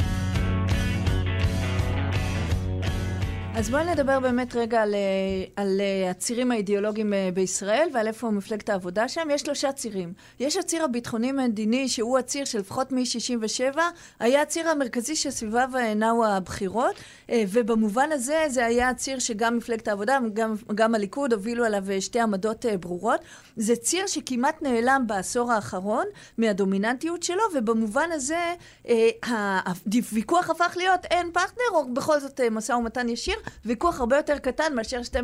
אז 3.57 3.69
בואי 3.69 3.85
נדבר 3.85 4.19
באמת 4.19 4.55
רגע 4.55 4.81
על, 4.81 4.95
אה, 4.95 5.00
על 5.63 5.81
אה, 5.81 6.09
הצירים 6.09 6.51
האידיאולוגיים 6.51 7.13
אה, 7.13 7.29
בישראל 7.33 7.89
ועל 7.93 8.07
איפה 8.07 8.29
מפלגת 8.29 8.69
העבודה 8.69 9.07
שם. 9.07 9.27
יש 9.31 9.41
שלושה 9.41 9.71
צירים. 9.71 10.13
יש 10.39 10.57
הציר 10.57 10.83
הביטחוני-מדיני, 10.83 11.89
שהוא 11.89 12.17
הציר 12.17 12.45
שלפחות 12.45 12.91
מ-67, 12.91 13.77
היה 14.19 14.41
הציר 14.41 14.69
המרכזי 14.69 15.15
שסביביו 15.15 15.69
נעו 15.95 16.25
הבחירות, 16.25 16.95
ובמובן 17.31 18.09
הזה 18.12 18.45
זה 18.47 18.65
היה 18.65 18.89
הציר 18.89 19.19
שגם 19.19 19.57
מפלגת 19.57 19.88
העבודה, 19.88 20.19
גם, 20.33 20.55
גם 20.75 20.95
הליכוד 20.95 21.33
הובילו 21.33 21.65
עליו 21.65 21.83
שתי 22.00 22.19
עמדות 22.19 22.65
ברורות. 22.79 23.19
זה 23.55 23.75
ציר 23.75 24.07
שכמעט 24.07 24.62
נעלם 24.62 25.03
בעשור 25.07 25.51
האחרון 25.51 26.05
מהדומיננטיות 26.38 27.24
שלו, 27.24 27.43
ובמובן 27.55 28.09
הזה 28.12 28.53
הוויכוח 29.93 30.50
הפך 30.50 30.74
להיות 30.77 31.05
אין 31.05 31.31
פרטנר, 31.33 31.63
או 31.74 31.93
בכל 31.93 32.19
זאת 32.19 32.41
משא 32.51 32.71
ומתן 32.71 33.09
ישיר. 33.09 33.35
ויכוח 33.65 33.99
הרבה 33.99 34.17
יותר 34.17 34.37
קטן 34.37 34.75
מאשר 34.75 35.03
שתי 35.03 35.19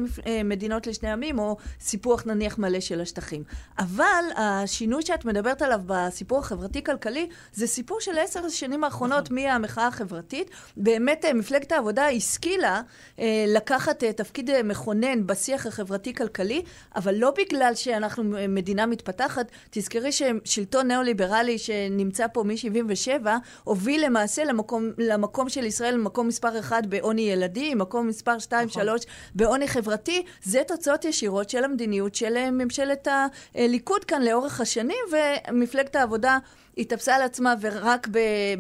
מדינות 0.46 0.88
לשני 0.88 1.12
עמים, 1.12 1.40
או 1.40 1.58
סיפוח 1.80 2.26
נניח 2.26 2.58
מלא 2.58 2.80
של 2.80 3.02
השטחים. 3.02 3.44
אבל 3.80 4.24
השינוי 4.36 5.02
שאת 5.02 5.26
מדברת 5.26 5.62
עליו 5.62 5.80
בסיפור 5.86 6.40
החברתי-כלכלי, 6.40 7.30
זה 7.54 7.68
סיפור 7.68 8.00
של 8.00 8.18
עשר 8.18 8.46
השנים 8.46 8.84
האחרונות 8.84 9.32
מהמחאה 9.32 9.88
החברתית. 9.88 10.50
באמת 10.78 11.26
מפלגת 11.36 11.72
העבודה 11.72 12.08
השכילה 12.08 12.82
אה, 13.20 13.46
לקחת 13.48 14.04
אה, 14.04 14.14
תפקיד 14.14 14.50
אה, 14.50 14.64
מכונן 14.64 15.28
בשיח 15.28 15.68
החברתי-כלכלי, 15.68 16.62
אבל 16.96 17.16
לא 17.16 17.34
בגלל 17.38 17.76
שאנחנו 17.76 18.24
מדינה 18.50 18.86
מתפתחת. 18.86 19.52
תזכרי 19.70 20.10
ששלטון 20.12 20.88
ניאו-ליברלי 20.88 21.58
שנמצא 21.58 22.28
פה 22.34 22.44
מ-77, 22.44 23.28
הוביל 23.64 24.06
למעשה 24.06 24.44
למקום, 24.44 24.92
למקום 24.98 25.50
של 25.50 25.66
ישראל, 25.66 25.98
מקום 25.98 26.28
מספר 26.28 26.60
אחד 26.60 26.84
בעוני 26.90 27.22
ילדים, 27.22 27.78
מקום 27.78 28.08
מספר 28.12 28.40
2, 28.40 28.68
נכון. 28.68 28.84
3 28.84 29.06
בעוני 29.36 29.68
חברתי, 29.68 30.24
זה 30.44 30.62
תוצאות 30.68 31.06
ישירות 31.06 31.50
של 31.50 31.64
המדיניות 31.64 32.16
של 32.16 32.52
ממשלת 32.52 33.08
הליכוד 33.56 34.06
כאן 34.06 34.22
לאורך 34.22 34.62
השנים, 34.62 35.06
ומפלגת 35.12 35.96
העבודה 35.96 36.38
התאפסה 36.82 37.16
על 37.16 37.22
עצמה 37.22 37.54
ורק 37.62 38.08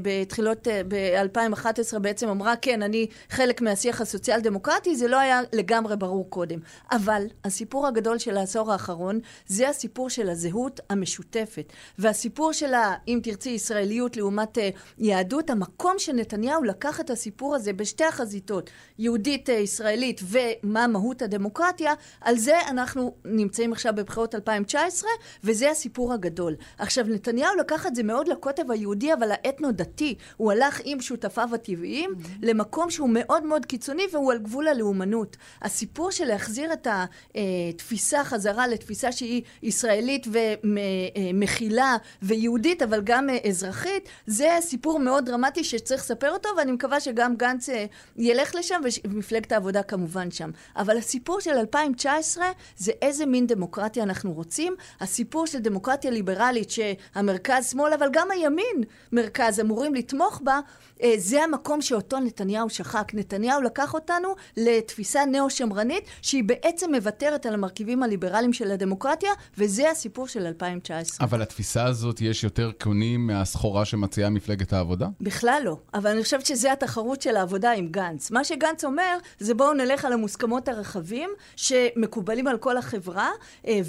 בתחילות, 0.01 0.67
ב-2011 0.87 1.99
בעצם 1.99 2.29
אמרה, 2.29 2.55
כן, 2.55 2.81
אני 2.81 3.07
חלק 3.29 3.61
מהשיח 3.61 4.01
הסוציאל 4.01 4.39
דמוקרטי, 4.39 4.95
זה 4.95 5.07
לא 5.07 5.19
היה 5.19 5.41
לגמרי 5.53 5.97
ברור 5.97 6.29
קודם. 6.29 6.59
אבל 6.91 7.23
הסיפור 7.45 7.87
הגדול 7.87 8.17
של 8.17 8.37
העשור 8.37 8.71
האחרון, 8.71 9.19
זה 9.47 9.69
הסיפור 9.69 10.09
של 10.09 10.29
הזהות 10.29 10.79
המשותפת. 10.89 11.73
והסיפור 11.99 12.53
של, 12.53 12.73
ה, 12.73 12.95
אם 13.07 13.19
תרצי, 13.23 13.49
ישראליות 13.49 14.17
לעומת 14.17 14.57
uh, 14.57 14.61
יהדות, 14.97 15.49
המקום 15.49 15.93
שנתניהו 15.97 16.63
לקח 16.63 16.99
את 16.99 17.09
הסיפור 17.09 17.55
הזה 17.55 17.73
בשתי 17.73 18.03
החזיתות, 18.03 18.69
יהודית 18.99 19.49
uh, 19.49 19.51
ישראלית 19.51 20.21
ומה 20.23 20.87
מהות 20.87 21.21
הדמוקרטיה, 21.21 21.93
על 22.21 22.37
זה 22.37 22.59
אנחנו 22.67 23.15
נמצאים 23.25 23.71
עכשיו 23.73 23.93
בבחירות 23.95 24.35
2019, 24.35 25.09
וזה 25.43 25.71
הסיפור 25.71 26.13
הגדול. 26.13 26.55
עכשיו, 26.77 27.05
נתניהו 27.07 27.55
לקח 27.59 27.87
את 27.87 27.95
זה 27.95 28.03
מאוד 28.11 28.27
לקוטב 28.27 28.71
היהודי, 28.71 29.13
אבל 29.13 29.31
האתנו-דתי. 29.31 30.15
הוא 30.37 30.51
הלך 30.51 30.81
עם 30.83 31.01
שותפיו 31.01 31.49
הטבעיים 31.53 32.09
mm-hmm. 32.11 32.27
למקום 32.41 32.89
שהוא 32.89 33.09
מאוד 33.09 33.43
מאוד 33.43 33.65
קיצוני, 33.65 34.03
והוא 34.11 34.31
על 34.31 34.37
גבול 34.37 34.67
הלאומנות. 34.67 35.37
הסיפור 35.61 36.11
של 36.11 36.25
להחזיר 36.25 36.73
את 36.73 36.87
התפיסה 36.91 38.23
חזרה 38.23 38.67
לתפיסה 38.67 39.11
שהיא 39.11 39.41
ישראלית 39.63 40.27
ומכילה 40.27 41.97
ויהודית, 42.21 42.81
אבל 42.81 43.01
גם 43.03 43.27
אזרחית, 43.49 44.09
זה 44.27 44.57
סיפור 44.61 44.99
מאוד 44.99 45.25
דרמטי 45.25 45.63
שצריך 45.63 46.01
לספר 46.01 46.31
אותו, 46.31 46.49
ואני 46.57 46.71
מקווה 46.71 46.99
שגם 46.99 47.35
גנץ 47.35 47.69
ילך 48.17 48.55
לשם, 48.55 48.81
ומפלגת 49.05 49.51
העבודה 49.51 49.83
כמובן 49.83 50.31
שם. 50.31 50.51
אבל 50.75 50.97
הסיפור 50.97 51.39
של 51.39 51.51
2019 51.51 52.45
זה 52.77 52.91
איזה 53.01 53.25
מין 53.25 53.47
דמוקרטיה 53.47 54.03
אנחנו 54.03 54.33
רוצים. 54.33 54.75
הסיפור 54.99 55.47
של 55.47 55.59
דמוקרטיה 55.59 56.11
ליברלית 56.11 56.71
שהמרכז-שמאל, 56.71 57.90
אבל 57.93 58.07
גם 58.11 58.31
הימין 58.31 58.83
מרכז 59.11 59.59
אמורים 59.59 59.93
לתמוך 59.95 60.41
בה, 60.43 60.59
אה, 61.03 61.13
זה 61.17 61.43
המקום 61.43 61.81
שאותו 61.81 62.19
נתניהו 62.19 62.69
שחק. 62.69 63.11
נתניהו 63.13 63.61
לקח 63.61 63.93
אותנו 63.93 64.35
לתפיסה 64.57 65.25
נאו-שמרנית, 65.25 66.03
שהיא 66.21 66.43
בעצם 66.43 66.95
מוותרת 66.95 67.45
על 67.45 67.53
המרכיבים 67.53 68.03
הליברליים 68.03 68.53
של 68.53 68.71
הדמוקרטיה, 68.71 69.31
וזה 69.57 69.89
הסיפור 69.91 70.27
של 70.27 70.45
2019. 70.45 71.27
אבל 71.27 71.41
לתפיסה 71.41 71.83
הזאת 71.83 72.21
יש 72.21 72.43
יותר 72.43 72.71
קונים 72.81 73.27
מהסחורה 73.27 73.85
שמציעה 73.85 74.29
מפלגת 74.29 74.73
העבודה? 74.73 75.07
בכלל 75.21 75.61
לא. 75.65 75.77
אבל 75.93 76.11
אני 76.11 76.23
חושבת 76.23 76.45
שזה 76.45 76.71
התחרות 76.71 77.21
של 77.21 77.35
העבודה 77.35 77.71
עם 77.71 77.87
גנץ. 77.87 78.31
מה 78.31 78.43
שגנץ 78.43 78.83
אומר, 78.83 79.17
זה 79.39 79.53
בואו 79.53 79.73
נלך 79.73 80.05
על 80.05 80.13
המוסכמות 80.13 80.67
הרחבים, 80.67 81.29
שמקובלים 81.55 82.47
על 82.47 82.57
כל 82.57 82.77
החברה, 82.77 83.29
אה, 83.67 83.79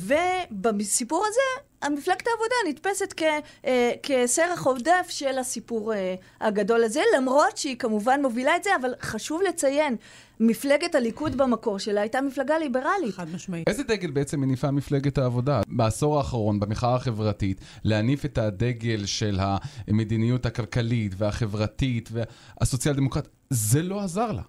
ובסיפור 0.51 1.25
הזה... 1.29 1.72
המפלגת 1.83 2.27
העבודה 2.27 2.55
נתפסת 2.69 3.15
כ, 3.17 3.23
אה, 3.67 3.93
כסרח 4.03 4.67
עודף 4.67 5.07
של 5.09 5.39
הסיפור 5.39 5.95
אה, 5.95 6.15
הגדול 6.41 6.85
הזה, 6.85 7.01
למרות 7.17 7.57
שהיא 7.57 7.77
כמובן 7.77 8.23
מובילה 8.23 8.57
את 8.57 8.65
זה, 8.65 8.71
אבל 8.81 8.91
חשוב 9.03 9.43
לציין, 9.49 9.97
מפלגת 10.41 10.95
הליכוד 10.95 11.37
במקור 11.37 11.79
שלה 11.79 12.01
הייתה 12.01 12.21
מפלגה 12.21 12.59
ליברלית. 12.59 13.15
חד 13.15 13.27
משמעית. 13.35 13.69
איזה 13.69 13.83
דגל 13.83 14.11
בעצם 14.11 14.43
הניפה 14.43 14.71
מפלגת 14.71 15.19
העבודה? 15.19 15.61
בעשור 15.69 16.19
האחרון, 16.19 16.61
במחאה 16.61 16.95
החברתית, 16.95 17.61
להניף 17.85 18.25
את 18.25 18.39
הדגל 18.39 19.07
של 19.07 19.39
המדיניות 19.41 20.47
הכלכלית 20.47 21.15
והחברתית 21.19 22.09
והסוציאל 22.13 22.95
דמוקרטית, 22.95 23.33
זה 23.51 23.83
לא 23.83 24.01
עזר 24.01 24.33
לה. 24.33 24.43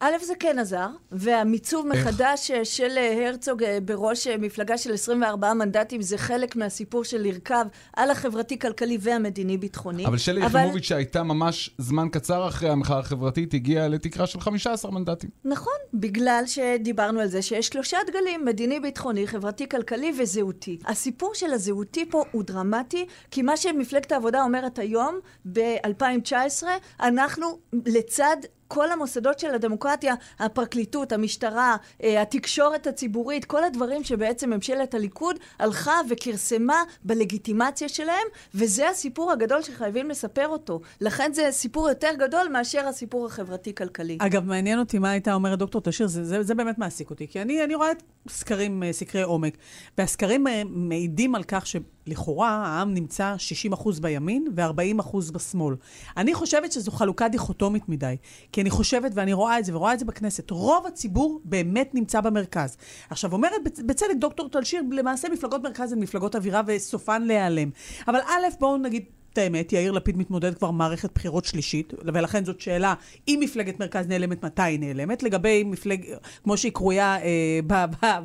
א', 0.00 0.12
זה 0.26 0.34
כן 0.34 0.58
עזר, 0.58 0.86
והמיצוב 1.12 1.92
איך? 1.92 2.06
מחדש 2.06 2.50
של 2.64 2.98
הרצוג 3.26 3.62
בראש 3.84 4.26
מפלגה 4.26 4.78
של 4.78 4.92
24 4.94 5.54
מנדטים 5.54 6.02
זה 6.02 6.18
חלק 6.18 6.56
מהסיפור 6.56 7.04
של 7.04 7.22
לרכב 7.22 7.66
על 7.96 8.10
החברתי-כלכלי 8.10 8.98
והמדיני-ביטחוני. 9.00 10.06
אבל 10.06 10.18
שלי 10.18 10.46
אבל... 10.46 10.60
יחימוביץ' 10.60 10.84
שהייתה 10.84 11.22
ממש 11.22 11.70
זמן 11.78 12.08
קצר 12.08 12.48
אחרי 12.48 12.68
המחאה 12.70 12.98
החברתית, 12.98 13.54
הגיעה 13.54 13.88
לתקרה 13.88 14.26
של 14.26 14.40
15 14.40 14.90
מנדטים. 14.90 15.30
נכון, 15.44 15.76
בגלל 15.94 16.42
שדיברנו 16.46 17.20
על 17.20 17.28
זה 17.28 17.42
שיש 17.42 17.66
שלושה 17.66 17.98
דגלים, 18.06 18.44
מדיני-ביטחוני, 18.44 19.26
חברתי-כלכלי 19.26 20.12
וזהותי. 20.18 20.78
הסיפור 20.86 21.34
של 21.34 21.52
הזהותי 21.52 22.10
פה 22.10 22.24
הוא 22.32 22.42
דרמטי, 22.42 23.06
כי 23.30 23.42
מה 23.42 23.56
שמפלגת 23.56 24.12
העבודה 24.12 24.42
אומרת 24.42 24.78
היום, 24.78 25.18
ב-2019, 25.52 26.64
אנחנו 27.00 27.58
לצד 27.86 28.36
כל 28.68 28.92
המוסדות 28.92 29.38
של 29.38 29.54
הדמוקרטיה, 29.54 30.14
הפרקליטות, 30.38 31.12
המשטרה, 31.12 31.76
אה, 32.02 32.22
התקשורת 32.22 32.86
הציבורית, 32.86 33.44
כל 33.44 33.64
הדברים 33.64 34.04
שבעצם 34.04 34.50
ממשלת 34.50 34.94
הליכוד 34.94 35.36
הלכה 35.58 36.00
וכרסמה 36.08 36.82
בלגיטימציה 37.04 37.88
שלהם, 37.88 38.26
וזה 38.54 38.88
הסיפור 38.88 39.32
הגדול 39.32 39.62
שחייבים 39.62 40.10
לספר 40.10 40.48
אותו. 40.48 40.80
לכן 41.00 41.32
זה 41.32 41.48
סיפור 41.50 41.88
יותר 41.88 42.10
גדול 42.18 42.48
מאשר 42.52 42.86
הסיפור 42.86 43.26
החברתי-כלכלי. 43.26 44.18
אגב, 44.20 44.44
מעניין 44.44 44.78
אותי 44.78 44.98
מה 44.98 45.10
הייתה 45.10 45.34
אומרת 45.34 45.58
דוקטור 45.58 45.80
תשיר, 45.80 46.06
זה, 46.06 46.24
זה, 46.24 46.42
זה 46.42 46.54
באמת 46.54 46.78
מעסיק 46.78 47.10
אותי, 47.10 47.28
כי 47.28 47.42
אני, 47.42 47.64
אני 47.64 47.74
רואה 47.74 47.90
את 47.90 48.02
סקרים, 48.28 48.82
אה, 48.82 48.92
סקרי 48.92 49.22
עומק, 49.22 49.56
והסקרים 49.98 50.46
אה, 50.46 50.62
מעידים 50.66 51.34
על 51.34 51.44
כך 51.44 51.66
ש... 51.66 51.76
לכאורה 52.08 52.48
העם 52.50 52.94
נמצא 52.94 53.34
60% 53.72 54.00
בימין 54.00 54.48
ו-40% 54.54 55.32
בשמאל. 55.32 55.74
אני 56.16 56.34
חושבת 56.34 56.72
שזו 56.72 56.90
חלוקה 56.90 57.28
דיכוטומית 57.28 57.88
מדי, 57.88 58.16
כי 58.52 58.60
אני 58.60 58.70
חושבת, 58.70 59.12
ואני 59.14 59.32
רואה 59.32 59.58
את 59.58 59.64
זה, 59.64 59.76
ורואה 59.76 59.94
את 59.94 59.98
זה 59.98 60.04
בכנסת, 60.04 60.50
רוב 60.50 60.86
הציבור 60.86 61.40
באמת 61.44 61.94
נמצא 61.94 62.20
במרכז. 62.20 62.76
עכשיו, 63.10 63.32
אומרת 63.32 63.60
בצדק 63.86 64.14
דוקטור 64.18 64.48
טלשיר, 64.48 64.82
למעשה 64.90 65.28
מפלגות 65.28 65.62
מרכז 65.62 65.92
הן 65.92 65.98
מפלגות 65.98 66.36
אווירה 66.36 66.62
וסופן 66.66 67.22
להיעלם. 67.22 67.70
אבל 68.08 68.20
א', 68.20 68.46
בואו 68.60 68.76
נגיד, 68.76 69.04
את 69.32 69.38
האמת, 69.38 69.72
יאיר 69.72 69.92
לפיד 69.92 70.16
מתמודד 70.18 70.54
כבר 70.54 70.70
מערכת 70.70 71.10
בחירות 71.14 71.44
שלישית, 71.44 71.92
ולכן 72.04 72.44
זאת 72.44 72.60
שאלה, 72.60 72.94
אם 73.28 73.38
מפלגת 73.42 73.80
מרכז 73.80 74.06
נעלמת, 74.06 74.44
מתי 74.44 74.62
היא 74.62 74.80
נעלמת? 74.80 75.22
לגבי 75.22 75.64
מפלג... 75.64 76.04
כמו 76.44 76.56
שהיא 76.56 76.72
קרויה 76.72 77.16
אה, 77.22 77.60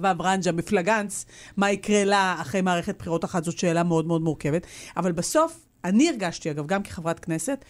בברנז'ה, 0.01 0.51
מפלגנץ, 0.51 1.25
מה 1.57 1.71
יקרה 1.71 2.03
לה 2.03 2.35
אחרי 2.41 2.61
מערכת 2.61 2.99
בחירות 2.99 3.25
אחת, 3.25 3.43
זאת 3.43 3.59
שאלה 3.59 3.83
מאוד 3.83 4.05
מאוד 4.05 4.21
מורכבת. 4.21 4.67
אבל 4.97 5.11
בסוף, 5.11 5.65
אני 5.83 6.09
הרגשתי, 6.09 6.51
אגב, 6.51 6.67
גם 6.67 6.83
כחברת 6.83 7.19
כנסת, 7.19 7.65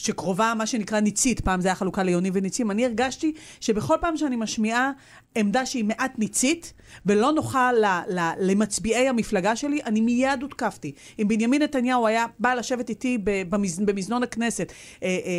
שקרובה, 0.00 0.52
מה 0.58 0.66
שנקרא 0.66 1.00
ניצית, 1.00 1.40
פעם 1.40 1.60
זה 1.60 1.68
היה 1.68 1.74
חלוקה 1.74 2.02
ליונים 2.02 2.32
וניצים, 2.36 2.70
אני 2.70 2.84
הרגשתי 2.84 3.32
שבכל 3.60 3.96
פעם 4.00 4.16
שאני 4.16 4.36
משמיעה 4.36 4.90
עמדה 5.34 5.66
שהיא 5.66 5.84
מעט 5.84 6.18
ניצית, 6.18 6.72
ולא 7.06 7.32
נוחה 7.32 7.72
ל, 7.72 7.84
ל, 8.08 8.30
למצביעי 8.40 9.08
המפלגה 9.08 9.56
שלי, 9.56 9.80
אני 9.86 10.00
מיד 10.00 10.42
הותקפתי. 10.42 10.92
אם 11.18 11.28
בנימין 11.28 11.62
נתניהו 11.62 12.06
היה 12.06 12.26
בא 12.38 12.54
לשבת 12.54 12.88
איתי 12.88 13.18
במז, 13.24 13.80
במזנון 13.80 14.22
הכנסת 14.22 14.72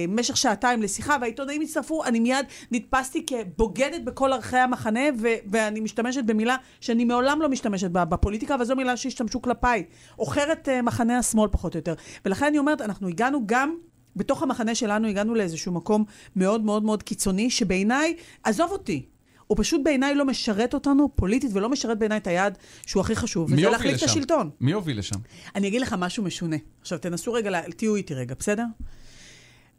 במשך 0.08 0.30
אה, 0.30 0.36
אה, 0.36 0.36
שעתיים 0.36 0.82
לשיחה, 0.82 1.18
והעיתונאים 1.22 1.62
הצטרפו, 1.62 2.04
אני 2.06 2.20
מיד 2.20 2.46
נתפסתי 2.72 3.26
כבוגדת 3.26 4.04
בכל 4.04 4.34
ערכי 4.34 4.58
המחנה, 4.58 5.04
ו, 5.20 5.28
ואני 5.52 5.80
משתמשת 5.80 6.24
במילה 6.24 6.56
שאני 6.82 7.06
מעולם 7.06 7.42
לא 7.42 7.50
משתמשת 7.50 7.92
בה 7.92 8.06
בפוליטיקה, 8.06 8.56
אבל 8.56 8.66
זו 8.66 8.76
מילה 8.76 8.98
שהשתמשו 8.98 9.42
כלפיי. 9.42 9.84
עוכרת 10.16 10.70
אה, 10.70 10.82
מחנה 10.82 11.18
השמאל 11.18 11.50
פחות 11.52 11.76
או 11.76 11.78
יותר. 11.78 11.94
ולכן 12.26 12.46
אני 12.46 12.58
אומרת, 12.58 12.82
אנחנו 12.82 13.08
הגענו 13.08 13.42
גם... 13.46 13.76
בתוך 14.16 14.44
המחנה 14.44 14.76
שלנו 14.76 15.08
הגענו 15.08 15.36
לאיזשהו 15.36 15.72
מקום 15.72 16.04
מאוד 16.36 16.62
מאוד 16.62 16.84
מאוד 16.84 17.04
קיצוני, 17.04 17.50
שבעיניי, 17.50 18.16
עזוב 18.44 18.72
אותי, 18.72 19.06
הוא 19.48 19.58
פשוט 19.60 19.82
בעיניי 19.84 20.16
לא 20.16 20.26
משרת 20.26 20.74
אותנו 20.74 21.10
פוליטית, 21.16 21.52
ולא 21.54 21.70
משרת 21.70 22.00
בעיניי 22.00 22.18
את 22.18 22.28
היעד 22.28 22.58
שהוא 22.86 23.02
הכי 23.02 23.16
חשוב, 23.16 23.52
וזה 23.52 23.70
להחליף 23.70 23.98
את 23.98 24.04
השלטון. 24.04 24.50
מי 24.62 24.72
הוביל 24.72 25.00
לשם? 25.00 25.16
אני 25.56 25.68
אגיד 25.68 25.82
לך 25.82 25.96
משהו 26.00 26.24
משונה. 26.24 26.56
עכשיו, 26.82 26.98
תנסו 26.98 27.34
רגע, 27.34 27.62
תהיו 27.70 27.96
איתי 27.96 28.14
רגע, 28.14 28.36
בסדר? 28.40 28.66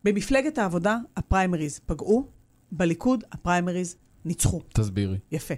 במפלגת 0.05 0.59
העבודה 0.59 0.99
הפריימריז 1.17 1.81
פגעו, 1.87 2.27
בליכוד 2.73 3.25
הפריימריז 3.33 3.97
ניצחו. 4.25 4.61
תסבירי. 4.73 5.19
יפה. 5.33 5.55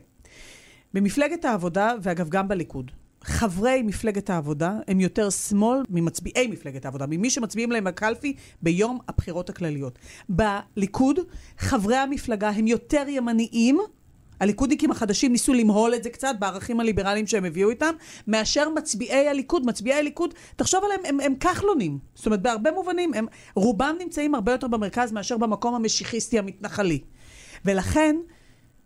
במפלגת 0.94 1.44
העבודה, 1.44 1.92
ואגב 2.02 2.28
גם 2.28 2.48
בליכוד, 2.48 2.90
חברי 3.24 3.82
מפלגת 3.82 4.30
העבודה 4.30 4.72
הם 4.88 5.00
יותר 5.00 5.30
שמאל 5.30 5.78
ממצביעי 5.90 6.46
מפלגת 6.46 6.84
העבודה, 6.84 7.06
ממי 7.06 7.30
שמצביעים 7.30 7.72
להם 7.72 7.84
בקלפי 7.84 8.36
ביום 8.62 8.98
הבחירות 9.08 9.50
הכלליות. 9.50 9.98
בליכוד, 10.28 11.18
חברי 11.58 11.96
המפלגה 11.96 12.48
הם 12.48 12.66
יותר 12.66 13.04
ימניים 13.08 13.78
הליכודניקים 14.40 14.90
החדשים 14.90 15.32
ניסו 15.32 15.54
למהול 15.54 15.94
את 15.94 16.02
זה 16.02 16.10
קצת 16.10 16.34
בערכים 16.38 16.80
הליברליים 16.80 17.26
שהם 17.26 17.44
הביאו 17.44 17.70
איתם, 17.70 17.94
מאשר 18.26 18.68
מצביעי 18.68 19.28
הליכוד. 19.28 19.66
מצביעי 19.66 19.98
הליכוד, 19.98 20.34
תחשוב 20.56 20.84
עליהם, 20.84 21.00
הם, 21.04 21.20
הם 21.20 21.34
כחלונים. 21.34 21.98
זאת 22.14 22.26
אומרת, 22.26 22.42
בהרבה 22.42 22.70
מובנים, 22.70 23.14
הם, 23.14 23.26
רובם 23.54 23.96
נמצאים 23.98 24.34
הרבה 24.34 24.52
יותר 24.52 24.68
במרכז 24.68 25.12
מאשר 25.12 25.38
במקום 25.38 25.74
המשיחיסטי 25.74 26.38
המתנחלי. 26.38 27.00
ולכן, 27.64 28.16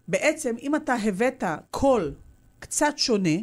בעצם, 0.08 0.54
אם 0.62 0.74
אתה 0.76 0.94
הבאת 0.94 1.44
קול 1.70 2.14
קצת 2.58 2.92
שונה, 2.96 3.38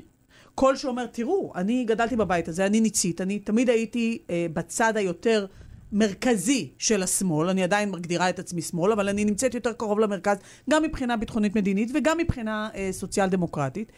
קול 0.56 0.76
שאומר, 0.76 1.06
תראו, 1.06 1.52
אני 1.56 1.84
גדלתי 1.84 2.16
בבית 2.16 2.48
הזה, 2.48 2.66
אני 2.66 2.82
ניצית, 2.82 3.22
אני 3.22 3.40
תמיד 3.40 3.70
הייתי 3.70 4.20
אה, 4.30 4.46
בצד 4.54 4.98
היותר 4.98 5.46
מרכזי 5.92 6.70
של 6.78 7.04
השמאל, 7.04 7.50
אני 7.50 7.64
עדיין 7.64 7.92
מגדירה 7.92 8.30
את 8.30 8.40
עצמי 8.40 8.62
שמאל, 8.62 8.92
אבל 8.92 9.10
אני 9.10 9.26
נמצאת 9.26 9.54
יותר 9.54 9.74
קרוב 9.74 10.00
למרכז, 10.00 10.38
גם 10.70 10.84
מבחינה 10.84 11.18
ביטחונית 11.18 11.56
מדינית 11.56 11.92
וגם 11.94 12.18
מבחינה 12.18 12.70
אה, 12.76 12.90
סוציאל 12.92 13.30
דמוקרטית. 13.30 13.92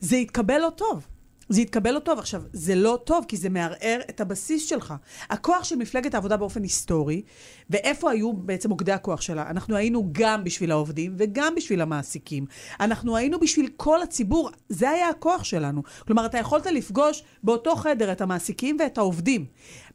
זה 0.00 0.16
יתקבל 0.16 0.58
לא 0.58 0.70
טוב. 0.76 1.06
זה 1.50 1.60
יתקבל 1.60 1.90
לא 1.90 1.98
טוב. 1.98 2.18
עכשיו, 2.18 2.42
זה 2.52 2.74
לא 2.74 2.98
טוב, 3.04 3.24
כי 3.28 3.36
זה 3.36 3.48
מערער 3.48 4.00
את 4.10 4.20
הבסיס 4.20 4.68
שלך. 4.68 4.94
הכוח 5.30 5.64
של 5.64 5.76
מפלגת 5.76 6.14
העבודה 6.14 6.36
באופן 6.36 6.62
היסטורי, 6.62 7.22
ואיפה 7.70 8.10
היו 8.10 8.32
בעצם 8.32 8.68
מוקדי 8.68 8.92
הכוח 8.92 9.20
שלה? 9.20 9.50
אנחנו 9.50 9.76
היינו 9.76 10.08
גם 10.12 10.44
בשביל 10.44 10.70
העובדים 10.70 11.14
וגם 11.18 11.54
בשביל 11.54 11.80
המעסיקים. 11.80 12.46
אנחנו 12.80 13.16
היינו 13.16 13.40
בשביל 13.40 13.68
כל 13.76 14.02
הציבור, 14.02 14.50
זה 14.68 14.90
היה 14.90 15.08
הכוח 15.08 15.44
שלנו. 15.44 15.82
כלומר, 16.06 16.26
אתה 16.26 16.38
יכולת 16.38 16.66
לפגוש 16.66 17.22
באותו 17.42 17.76
חדר 17.76 18.12
את 18.12 18.20
המעסיקים 18.20 18.76
ואת 18.80 18.98
העובדים. 18.98 19.46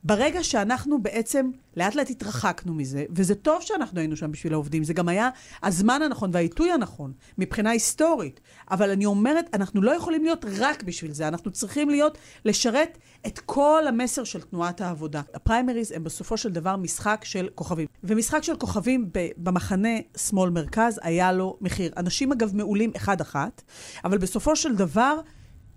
ברגע 0.06 0.44
שאנחנו 0.44 1.02
בעצם 1.02 1.50
לאט 1.78 1.96
לאט 1.96 2.10
התרחקנו 2.10 2.74
מזה, 2.74 3.06
וזה 3.10 3.36
טוב 3.36 3.62
שאנחנו 3.62 4.00
היינו 4.00 4.18
שם 4.18 4.32
בשביל 4.32 4.54
העובדים, 4.54 4.84
זה 4.84 4.94
גם 4.94 5.10
היה 5.10 5.30
הזמן 5.64 6.02
הנכון 6.02 6.30
והעיתוי 6.34 6.72
הנכון, 6.72 7.14
מבחינה 7.38 7.70
היסטורית. 7.70 8.40
אבל 8.72 8.92
אני 8.92 9.06
אומרת, 9.06 9.46
אנחנו 9.54 9.82
לא 9.82 9.92
יכולים 9.92 10.24
להיות 10.24 10.46
רק 10.60 10.84
בשביל 10.84 11.12
זה, 11.12 11.28
אנחנו 11.28 11.52
צריכים 11.52 11.90
להיות, 11.90 12.18
לשרת 12.46 12.98
את 13.28 13.40
כל 13.40 13.84
המסר 13.88 14.24
של 14.24 14.42
תנועת 14.42 14.82
העבודה. 14.82 15.22
הפריימריז 15.34 15.92
הם 15.92 16.04
בסופו 16.04 16.38
של 16.38 16.52
דבר 16.52 16.76
משחק 16.76 17.22
של 17.24 17.50
כוכבים. 17.56 17.88
ומשחק 18.04 18.44
של 18.44 18.56
כוכבים 18.56 19.10
במחנה 19.38 19.98
שמאל-מרכז 20.18 21.00
היה 21.04 21.32
לו 21.32 21.58
מחיר. 21.62 21.92
אנשים 21.98 22.32
אגב 22.32 22.56
מעולים 22.56 22.92
אחד-אחת, 22.96 23.62
אבל 24.04 24.18
בסופו 24.18 24.56
של 24.56 24.76
דבר... 24.76 25.20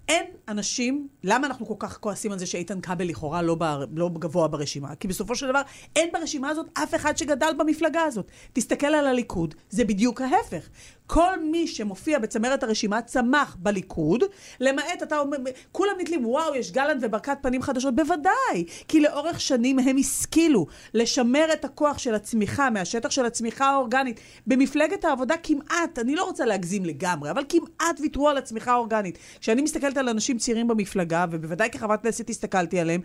אין 0.09 0.27
אנשים, 0.49 1.09
למה 1.25 1.47
אנחנו 1.47 1.67
כל 1.67 1.75
כך 1.79 1.99
כועסים 1.99 2.33
על 2.33 2.39
זה 2.39 2.47
שאיתן 2.47 2.81
כבל 2.81 3.05
לכאורה 3.09 3.43
לא, 3.43 3.55
בר, 3.55 3.85
לא 3.95 4.11
גבוה 4.19 4.49
ברשימה? 4.49 4.95
כי 4.95 5.09
בסופו 5.09 5.35
של 5.35 5.49
דבר 5.49 5.63
אין 5.97 6.09
ברשימה 6.13 6.49
הזאת 6.49 6.67
אף 6.75 6.95
אחד 6.95 7.17
שגדל 7.17 7.53
במפלגה 7.59 8.03
הזאת. 8.03 8.31
תסתכל 8.53 8.87
על 8.87 9.07
הליכוד, 9.07 9.55
זה 9.71 9.85
בדיוק 9.85 10.21
ההפך. 10.21 10.69
כל 11.09 11.41
מי 11.43 11.67
שמופיע 11.67 12.19
בצמרת 12.19 12.63
הרשימה 12.63 13.03
צמח 13.03 13.57
בליכוד, 13.61 14.25
למעט, 14.61 15.03
אתה 15.03 15.19
אומר, 15.19 15.37
כולם 15.73 15.93
נתלים, 15.99 16.27
וואו, 16.27 16.55
יש 16.55 16.73
גלנט 16.73 17.03
וברקת 17.03 17.39
פנים 17.43 17.63
חדשות, 17.63 17.97
בוודאי, 17.97 18.65
כי 18.89 19.01
לאורך 19.01 19.41
שנים 19.41 19.79
הם 19.79 19.97
השכילו 19.97 20.67
לשמר 20.95 21.53
את 21.53 21.65
הכוח 21.65 21.99
של 21.99 22.15
הצמיחה, 22.15 22.71
מהשטח 22.71 23.11
של 23.11 23.27
הצמיחה 23.27 23.67
האורגנית. 23.67 24.21
במפלגת 24.47 25.05
העבודה 25.05 25.35
כמעט, 25.43 25.99
אני 25.99 26.15
לא 26.15 26.25
רוצה 26.25 26.45
להגזים 26.45 26.85
לגמרי, 26.85 27.31
אבל 27.31 27.45
כמעט 27.49 28.01
ויתרו 28.01 28.29
על 28.29 28.39
הצמיחה 28.39 28.73
האורגנית. 28.73 29.19
כשאני 29.41 29.63
מסתכלת 29.63 29.97
על 29.97 30.09
אנשים 30.09 30.39
צעירים 30.39 30.69
במפלגה, 30.69 31.27
ובוודאי 31.31 31.71
כחברת 31.71 32.03
כנסת 32.03 32.31
הסתכלתי 32.31 32.81
עליהם, 32.81 33.01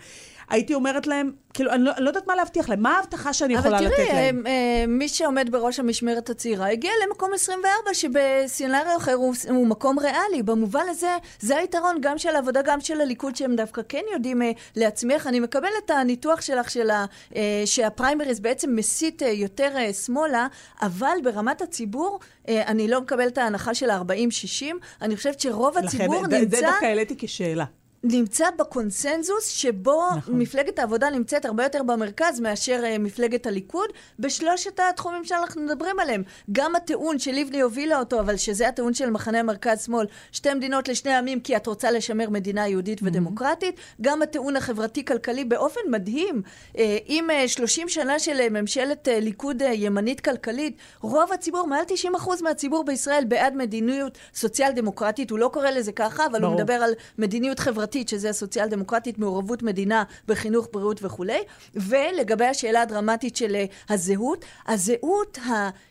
הייתי 0.50 0.74
אומרת 0.74 1.08
להם, 1.08 1.32
כאילו, 1.54 1.72
אני 1.72 1.84
לא, 1.84 1.92
אני 1.92 2.04
לא 2.04 2.10
יודעת 2.10 2.28
מה 2.28 2.36
להבטיח 2.36 2.70
להם, 2.70 2.82
מה 2.82 2.98
ההבטחה 2.98 3.34
שאני 3.34 3.54
יכולה 3.54 3.82
לתת 3.82 4.00
להם? 4.00 4.38
אבל 4.38 4.44
תראי, 4.44 4.54
אה, 4.54 4.86
מי 4.88 5.08
שעומד 5.08 5.50
בראש 5.52 5.80
המשמרת 5.80 6.30
הצעירה 6.30 6.70
הגיע 6.72 6.92
למקום 7.08 7.34
24, 7.34 7.93
שבסצנריו 7.94 8.98
אחר 8.98 9.14
הוא, 9.14 9.34
הוא 9.50 9.68
מקום 9.68 10.00
ריאלי. 10.00 10.44
במובן 10.44 10.84
הזה, 10.90 11.18
זה 11.40 11.58
היתרון 11.58 11.98
גם 12.02 12.18
של 12.18 12.36
העבודה, 12.36 12.62
גם 12.62 12.82
של 12.82 13.02
הליכוד, 13.02 13.36
שהם 13.36 13.56
דווקא 13.56 13.82
כן 13.90 14.02
יודעים 14.14 14.42
uh, 14.42 14.46
להצמיח. 14.76 15.28
אני 15.28 15.40
מקבלת 15.40 15.72
את 15.86 15.92
הניתוח 15.92 16.42
שלך, 16.42 16.72
של 16.72 16.90
ה, 16.90 17.06
uh, 17.30 17.36
שהפריימריז 17.66 18.40
בעצם 18.40 18.76
מסית 18.76 19.22
uh, 19.22 19.26
יותר 19.26 19.72
uh, 19.76 19.94
שמאלה, 19.94 20.48
אבל 20.82 21.18
ברמת 21.24 21.62
הציבור, 21.62 22.20
uh, 22.20 22.50
אני 22.50 22.88
לא 22.88 23.02
מקבלת 23.02 23.34
את 23.34 23.38
ההנחה 23.38 23.74
של 23.74 23.90
ה-40-60. 23.90 24.66
אני 25.02 25.16
חושבת 25.16 25.40
שרוב 25.40 25.78
הציבור 25.78 26.24
לכן, 26.24 26.36
נמצא... 26.36 26.58
זה 26.58 26.62
דווקא 26.62 26.86
העליתי 26.86 27.16
כשאלה. 27.18 27.66
נמצא 28.04 28.46
בקונסנזוס 28.60 29.48
שבו 29.48 30.02
נכון. 30.18 30.40
מפלגת 30.40 30.80
העבודה 30.80 31.10
נמצאת 31.10 31.46
הרבה 31.46 31.64
יותר 31.64 31.84
במרכז 31.84 32.40
מאשר 32.40 32.84
uh, 32.84 33.00
מפלגת 33.00 33.48
הליכוד 33.48 33.90
בשלושת 34.20 34.80
התחומים 34.90 35.26
שאנחנו 35.26 35.62
מדברים 35.62 36.00
עליהם. 36.00 36.24
גם 36.52 36.76
הטיעון 36.76 37.20
שלבני 37.20 37.62
הובילה 37.62 38.00
אותו, 38.00 38.20
אבל 38.20 38.38
שזה 38.38 38.68
הטיעון 38.68 38.94
של 38.94 39.10
מחנה 39.10 39.40
המרכז-שמאל, 39.40 40.06
שתי 40.32 40.54
מדינות 40.54 40.88
לשני 40.88 41.14
עמים 41.14 41.40
כי 41.40 41.56
את 41.56 41.68
רוצה 41.68 41.92
לשמר 41.92 42.30
מדינה 42.30 42.68
יהודית 42.68 43.00
mm-hmm. 43.00 43.06
ודמוקרטית, 43.06 43.76
גם 44.02 44.22
הטיעון 44.22 44.56
החברתי-כלכלי 44.56 45.46
באופן 45.46 45.82
מדהים. 45.90 46.42
Uh, 46.74 46.80
עם 47.06 47.30
uh, 47.30 47.48
30 47.48 47.90
שנה 47.90 48.20
של 48.20 48.38
uh, 48.48 48.50
ממשלת 48.50 49.08
uh, 49.08 49.12
ליכוד 49.12 49.62
uh, 49.62 49.66
ימנית 49.66 50.22
כלכלית, 50.22 50.78
רוב 51.02 51.34
הציבור, 51.34 51.68
מעל 51.68 51.84
90% 52.06 52.44
מהציבור 52.44 52.84
בישראל 52.84 53.24
בעד 53.28 53.56
מדיניות 53.56 54.18
סוציאל-דמוקרטית, 54.36 55.30
הוא 55.32 55.40
לא 55.40 55.50
קורא 55.54 55.70
לזה 55.70 55.92
ככה, 55.92 56.26
אבל 56.26 56.40
ברור. 56.40 56.54
הוא 56.54 56.60
מדבר 56.62 56.74
על 56.74 56.94
מדיניות 57.18 57.60
חברתית. 57.60 57.93
חברתית, 57.94 58.10
שזה 58.10 58.30
הסוציאל 58.30 58.68
דמוקרטית, 58.68 59.20
מעורבות 59.20 59.64
מדינה 59.64 60.04
בחינוך, 60.28 60.68
בריאות 60.74 61.04
וכולי. 61.04 61.40
ולגבי 61.76 62.46
השאלה 62.46 62.82
הדרמטית 62.82 63.36
של 63.36 63.56
אה, 63.56 63.66
הזהות, 63.90 64.46
הזהות 64.68 65.38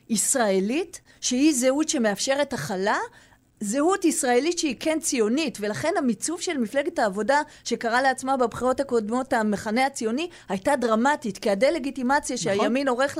הישראלית, 0.09 1.01
שהיא 1.21 1.55
זהות 1.55 1.88
שמאפשרת 1.88 2.53
הכלה, 2.53 2.97
זהות 3.62 4.05
ישראלית 4.05 4.59
שהיא 4.59 4.77
כן 4.81 4.98
ציונית, 5.01 5.59
ולכן 5.61 5.92
המיצוב 5.98 6.40
של 6.40 6.59
מפלגת 6.59 6.98
העבודה, 6.98 7.40
שקרא 7.64 8.01
לעצמה 8.01 8.37
בבחירות 8.37 8.81
הקודמות 8.81 9.33
המחנה 9.33 9.87
הציוני, 9.87 10.29
הייתה 10.48 10.77
דרמטית, 10.77 11.38
כי 11.38 11.51
הדה-לגיטימציה 11.51 12.37
נכון. 12.37 12.57
שהימין 12.57 12.88
עורך 12.88 13.18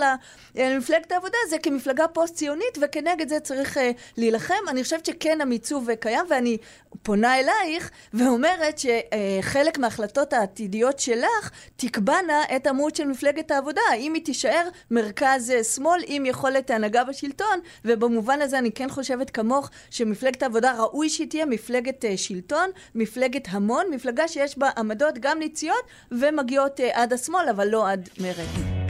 למפלגת 0.55 1.13
העבודה 1.13 1.39
זה 1.51 1.59
כמפלגה 1.59 2.09
פוסט-ציונית, 2.09 2.79
וכנגד 2.81 3.29
זה 3.29 3.41
צריך 3.41 3.77
uh, 3.77 3.81
להילחם. 4.17 4.55
אני 4.69 4.83
חושבת 4.83 5.07
שכן 5.07 5.41
המיצוב 5.41 5.95
קיים, 5.95 6.25
ואני 6.31 6.57
פונה 7.03 7.41
אלייך 7.41 7.91
ואומרת 8.15 8.79
שחלק 8.79 9.77
uh, 9.77 9.81
מההחלטות 9.81 10.33
העתידיות 10.33 10.99
שלך 10.99 11.51
תקבענה 11.77 12.43
את 12.57 12.67
המהות 12.67 12.97
של 12.97 13.05
מפלגת 13.05 13.51
העבודה, 13.51 13.81
האם 13.91 14.15
היא 14.15 14.25
תישאר 14.25 14.69
מרכז 14.91 15.53
uh, 15.61 15.65
שמאל 15.65 16.01
עם 16.07 16.27
יכולת 16.27 16.71
ההנהגה 16.71 17.05
בשלטון, 17.05 17.61
ובמובן 17.85 18.43
הזה 18.43 18.59
אני 18.59 18.73
כן 18.73 18.89
חושבת 18.89 19.31
כמוך 19.31 19.71
שמפלגת 19.91 20.32
מפלגת 20.33 20.43
העבודה 20.43 20.75
ראוי 20.79 21.09
שהיא 21.09 21.29
תהיה 21.29 21.47
מפלגת 21.47 22.05
אה, 22.05 22.17
שלטון, 22.17 22.71
מפלגת 22.95 23.49
המון, 23.51 23.87
מפלגה 23.91 24.29
שיש 24.29 24.59
בה 24.59 24.71
עמדות 24.77 25.15
גם 25.21 25.39
ניציות 25.39 25.85
ומגיעות 26.13 26.81
אה, 26.81 27.03
עד 27.03 27.13
השמאל, 27.13 27.49
אבל 27.49 27.69
לא 27.69 27.91
עד 27.91 28.09
מרצ. 28.21 28.82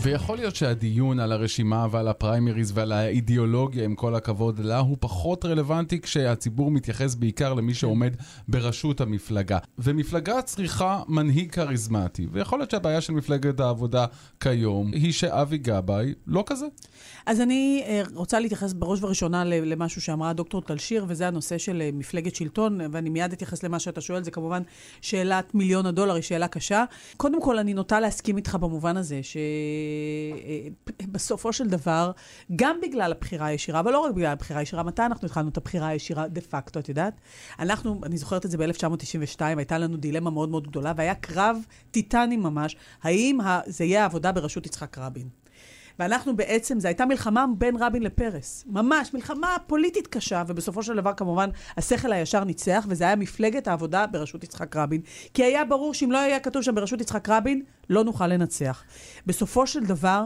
ויכול 0.00 0.36
להיות 0.36 0.56
שהדיון 0.56 1.20
על 1.20 1.32
הרשימה 1.32 1.86
ועל 1.90 2.08
הפריימריז 2.08 2.72
ועל 2.74 2.92
האידיאולוגיה, 2.92 3.84
עם 3.84 3.94
כל 3.94 4.14
הכבוד 4.14 4.58
לה, 4.58 4.78
הוא 4.78 4.96
פחות 5.00 5.44
רלוונטי 5.44 6.00
כשהציבור 6.00 6.70
מתייחס 6.70 7.14
בעיקר 7.14 7.54
למי 7.54 7.74
שעומד 7.74 8.16
בראשות 8.48 9.00
המפלגה. 9.00 9.58
ומפלגה 9.78 10.42
צריכה 10.42 11.02
מנהיג 11.08 11.52
כריזמטי, 11.52 12.26
ויכול 12.32 12.58
להיות 12.58 12.70
שהבעיה 12.70 13.00
של 13.00 13.12
מפלגת 13.12 13.60
העבודה 13.60 14.06
כיום 14.40 14.92
היא 14.92 15.12
שאבי 15.12 15.58
גבאי 15.58 16.14
לא 16.26 16.44
כזה. 16.46 16.66
אז 17.26 17.40
אני 17.40 17.82
אה, 17.86 18.02
רוצה 18.14 18.40
להתייחס 18.40 18.72
בראש 18.72 18.98
ובראשונה 18.98 19.44
למשהו 19.44 20.02
שאמרה 20.02 20.32
דוקטור 20.32 20.62
טלשיר, 20.62 21.04
וזה 21.08 21.26
הנושא 21.26 21.58
של 21.58 21.82
אה, 21.82 21.90
מפלגת 21.92 22.34
שלטון, 22.34 22.80
ואני 22.92 23.10
מיד 23.10 23.32
אתייחס 23.32 23.62
למה 23.62 23.78
שאתה 23.78 24.00
שואל, 24.00 24.24
זה 24.24 24.30
כמובן 24.30 24.62
שאלת 25.00 25.54
מיליון 25.54 25.86
הדולר, 25.86 26.14
היא 26.14 26.22
שאלה 26.22 26.48
קשה. 26.48 26.84
קודם 27.16 27.42
כל, 27.42 27.58
אני 27.58 27.74
נוטה 27.74 28.00
להסכים 28.00 28.36
איתך 28.36 28.54
במובן 28.54 28.96
הזה, 28.96 29.20
שבסופו 31.02 31.52
של 31.52 31.68
דבר, 31.68 32.12
גם 32.56 32.76
בגלל 32.82 33.12
הבחירה 33.12 33.46
הישירה, 33.46 33.80
אבל 33.80 33.92
לא 33.92 33.98
רק 33.98 34.14
בגלל 34.14 34.32
הבחירה 34.32 34.58
הישירה, 34.60 34.82
מתי 34.82 35.02
אנחנו 35.02 35.26
התחלנו 35.26 35.48
את 35.48 35.56
הבחירה 35.56 35.88
הישירה 35.88 36.28
דה 36.28 36.40
פקטו, 36.40 36.80
את 36.80 36.88
יודעת? 36.88 37.20
אנחנו, 37.58 38.00
אני 38.02 38.16
זוכרת 38.16 38.46
את 38.46 38.50
זה 38.50 38.58
ב-1992, 38.58 39.40
הייתה 39.40 39.78
לנו 39.78 39.96
דילמה 39.96 40.30
מאוד 40.30 40.48
מאוד 40.48 40.68
גדולה, 40.68 40.92
והיה 40.96 41.14
קרב 41.14 41.56
טיטני 41.90 42.36
ממש, 42.36 42.76
האם 43.02 43.38
זה 43.66 43.84
יהיה 43.84 44.02
העבודה 44.02 44.32
בראשות 44.32 44.66
יצחק 44.66 44.98
רבין. 44.98 45.28
ואנחנו 45.98 46.36
בעצם, 46.36 46.80
זו 46.80 46.88
הייתה 46.88 47.06
מלחמה 47.06 47.44
בין 47.58 47.76
רבין 47.80 48.02
לפרס. 48.02 48.64
ממש, 48.66 49.14
מלחמה 49.14 49.56
פוליטית 49.66 50.06
קשה, 50.06 50.42
ובסופו 50.46 50.82
של 50.82 50.96
דבר 50.96 51.12
כמובן 51.12 51.50
השכל 51.76 52.12
הישר 52.12 52.44
ניצח, 52.44 52.86
וזה 52.88 53.04
היה 53.04 53.16
מפלגת 53.16 53.68
העבודה 53.68 54.06
בראשות 54.06 54.44
יצחק 54.44 54.76
רבין. 54.76 55.00
כי 55.34 55.44
היה 55.44 55.64
ברור 55.64 55.94
שאם 55.94 56.12
לא 56.12 56.18
היה 56.18 56.40
כתוב 56.40 56.62
שם 56.62 56.74
בראשות 56.74 57.00
יצחק 57.00 57.28
רבין, 57.28 57.62
לא 57.90 58.04
נוכל 58.04 58.26
לנצח. 58.26 58.84
בסופו 59.26 59.66
של 59.66 59.84
דבר, 59.84 60.24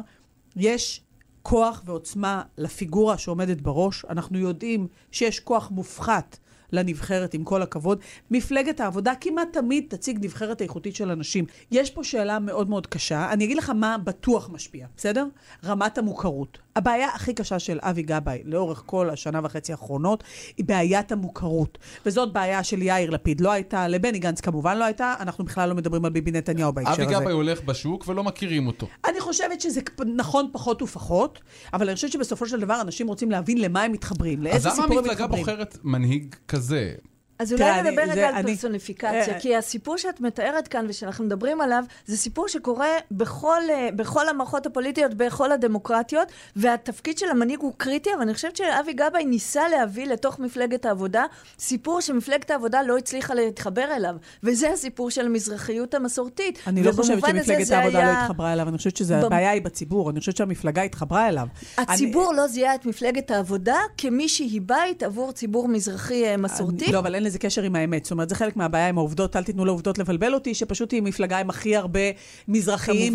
יש 0.56 1.02
כוח 1.42 1.82
ועוצמה 1.84 2.42
לפיגורה 2.58 3.18
שעומדת 3.18 3.60
בראש. 3.60 4.04
אנחנו 4.04 4.38
יודעים 4.38 4.86
שיש 5.10 5.40
כוח 5.40 5.70
מופחת 5.70 6.38
לנבחרת, 6.72 7.34
עם 7.34 7.44
כל 7.44 7.62
הכבוד. 7.62 7.98
מפלגת 8.30 8.80
העבודה 8.80 9.12
כמעט 9.20 9.48
תמיד 9.52 9.84
תציג 9.88 10.18
נבחרת 10.24 10.62
איכותית 10.62 10.96
של 10.96 11.10
אנשים. 11.10 11.44
יש 11.70 11.90
פה 11.90 12.04
שאלה 12.04 12.38
מאוד 12.38 12.70
מאוד 12.70 12.86
קשה. 12.86 13.32
אני 13.32 13.44
אגיד 13.44 13.56
לך 13.56 13.70
מה 13.70 13.96
בטוח 14.04 14.50
משפיע, 14.52 14.86
בסדר? 14.96 15.26
רמת 15.64 15.98
המוכרות. 15.98 16.58
הבעיה 16.76 17.08
הכי 17.14 17.34
קשה 17.34 17.58
של 17.58 17.78
אבי 17.82 18.02
גבאי 18.02 18.42
לאורך 18.44 18.82
כל 18.86 19.10
השנה 19.10 19.40
וחצי 19.42 19.72
האחרונות 19.72 20.24
היא 20.56 20.64
בעיית 20.64 21.12
המוכרות. 21.12 21.78
וזאת 22.06 22.32
בעיה 22.32 22.62
של 22.62 22.82
יאיר 22.82 23.10
לפיד. 23.10 23.40
לא 23.40 23.50
הייתה, 23.52 23.88
לבני 23.88 24.18
גנץ 24.18 24.40
כמובן 24.40 24.78
לא 24.78 24.84
הייתה, 24.84 25.14
אנחנו 25.20 25.44
בכלל 25.44 25.68
לא 25.68 25.74
מדברים 25.74 26.04
על 26.04 26.10
ביבי 26.10 26.30
נתניהו 26.30 26.72
בהקשר 26.72 26.92
הזה. 26.92 27.02
אבי 27.02 27.14
גבאי 27.14 27.32
הולך 27.32 27.62
בשוק 27.64 28.08
ולא 28.08 28.24
מכירים 28.24 28.66
אותו. 28.66 28.86
אני 29.08 29.20
חושבת 29.20 29.60
שזה 29.60 29.80
נכון 30.16 30.48
פחות 30.52 30.82
ופחות, 30.82 31.40
אבל 31.72 31.86
אני 31.86 31.94
חושבת 31.94 32.12
שבסופו 32.12 32.46
של 32.46 32.60
דבר 32.60 32.80
אנשים 32.80 33.08
רוצים 33.08 33.30
להבין 33.30 33.58
למה 33.58 33.82
הם 33.82 33.92
מתחברים, 33.92 34.42
לאיזה 34.42 34.70
סיפור 34.70 34.84
הם 34.84 34.90
מתחברים. 34.90 35.10
אז 35.10 35.18
למה 35.18 35.26
המפלגה 35.26 35.26
בוחרת 35.26 35.78
מנהיג 35.84 36.34
כזה? 36.48 36.61
כזה, 36.62 36.94
אז 37.42 37.52
אולי 37.52 37.82
נדבר 37.82 38.02
רגע 38.02 38.28
על 38.28 38.34
אני, 38.34 38.54
פרסוניפיקציה, 38.54 39.34
אה, 39.34 39.40
כי 39.40 39.56
הסיפור 39.56 39.96
שאת 39.96 40.20
מתארת 40.20 40.68
כאן 40.68 40.86
ושאנחנו 40.88 41.24
מדברים 41.24 41.60
עליו, 41.60 41.84
זה 42.06 42.16
סיפור 42.16 42.48
שקורה 42.48 42.88
בכל, 43.10 43.60
אה, 43.70 43.88
בכל 43.96 44.28
המערכות 44.28 44.66
הפוליטיות, 44.66 45.14
בכל 45.14 45.52
הדמוקרטיות, 45.52 46.28
והתפקיד 46.56 47.18
של 47.18 47.26
המנהיג 47.30 47.60
הוא 47.60 47.72
קריטי, 47.76 48.10
אבל 48.14 48.22
אני 48.22 48.34
חושבת 48.34 48.56
שאבי 48.56 48.92
גבאי 48.92 49.24
ניסה 49.24 49.68
להביא 49.68 50.06
לתוך 50.06 50.38
מפלגת 50.38 50.84
העבודה 50.84 51.24
סיפור 51.58 52.00
שמפלגת 52.00 52.50
העבודה 52.50 52.82
לא 52.82 52.96
הצליחה 52.98 53.34
להתחבר 53.34 53.96
אליו, 53.96 54.16
וזה 54.42 54.70
הסיפור 54.72 55.10
של 55.10 55.26
המזרחיות 55.26 55.94
המסורתית. 55.94 56.58
אני 56.66 56.82
לא 56.82 56.92
חושבת 56.92 57.26
שמפלגת 57.26 57.70
העבודה 57.70 57.98
לא 57.98 58.04
היה... 58.04 58.12
לא 58.12 58.18
התחברה 58.18 58.52
אליו, 58.52 58.68
אני 58.68 58.76
חושבת 58.76 58.96
שהבעיה 58.96 59.50
ב... 59.50 59.52
היא 59.52 59.62
בציבור, 59.62 60.10
אני 60.10 60.20
חושבת 60.20 60.36
שהמפלגה 60.36 60.82
התחברה 60.82 61.28
אליו. 61.28 61.46
הציבור 61.78 62.30
אני... 62.30 62.36
לא 62.36 62.46
זיהה 62.46 62.74
את 62.74 62.86
מפלגת 62.86 63.30
העבודה 63.30 63.76
כמי 63.98 64.28
שהיא 64.28 64.60
בית 64.60 65.02
עבור 65.02 65.32
ציבור 65.32 65.68
מזרחי 65.68 66.24
אה, 66.24 66.36
מסורתי. 66.36 66.84
אני... 66.84 66.92
לא, 66.92 66.98
אבל 66.98 67.14
אין 67.14 67.22
לזה 67.32 67.38
קשר 67.38 67.62
עם 67.62 67.76
האמת. 67.76 68.04
זאת 68.04 68.12
אומרת, 68.12 68.28
זה 68.28 68.34
חלק 68.34 68.56
מהבעיה 68.56 68.88
עם 68.88 68.98
העובדות, 68.98 69.36
אל 69.36 69.44
תיתנו 69.44 69.64
לעובדות 69.64 69.98
לבלבל 69.98 70.34
אותי, 70.34 70.54
שפשוט 70.54 70.92
היא 70.92 71.02
מפלגה 71.02 71.38
עם 71.38 71.50
הכי 71.50 71.76
הרבה 71.76 72.00
מזרחיים 72.48 73.14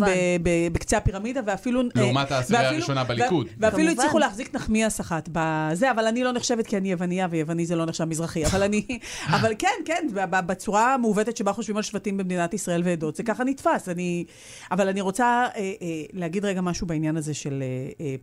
בקצה 0.72 0.96
הפירמידה, 0.96 1.40
ואפילו... 1.46 1.80
אה, 1.80 1.86
לעומת 1.94 2.32
העשירייה 2.32 2.68
הראשונה 2.68 3.04
בליכוד. 3.04 3.46
ואפילו 3.58 3.90
הצליחו 3.90 4.18
להחזיק 4.18 4.54
נחמיאס 4.54 5.00
אחת 5.00 5.28
בזה, 5.32 5.90
אבל 5.90 6.06
אני 6.06 6.24
לא 6.24 6.32
נחשבת 6.32 6.66
כי 6.66 6.76
אני 6.76 6.90
יווניה, 6.90 7.26
ויווני 7.30 7.66
זה 7.66 7.76
לא 7.76 7.86
נחשב 7.86 8.04
מזרחי. 8.04 8.44
אבל 8.46 8.62
אני... 8.62 8.98
אבל 9.36 9.52
כן, 9.58 9.68
כן, 9.84 10.06
בצורה 10.30 10.94
המעוותת 10.94 11.36
שבה 11.36 11.52
חושבים 11.52 11.76
על 11.76 11.82
שבטים 11.82 12.16
במדינת 12.16 12.54
ישראל 12.54 12.82
ועדות, 12.84 13.16
זה 13.16 13.22
ככה 13.22 13.44
נתפס. 13.44 13.88
אני... 13.88 14.24
אבל 14.70 14.88
אני 14.88 15.00
רוצה 15.00 15.24
אה, 15.24 15.72
אה, 15.82 16.02
להגיד 16.12 16.44
רגע 16.44 16.60
משהו 16.60 16.86
בעניין 16.86 17.16
הזה 17.16 17.34
של 17.34 17.62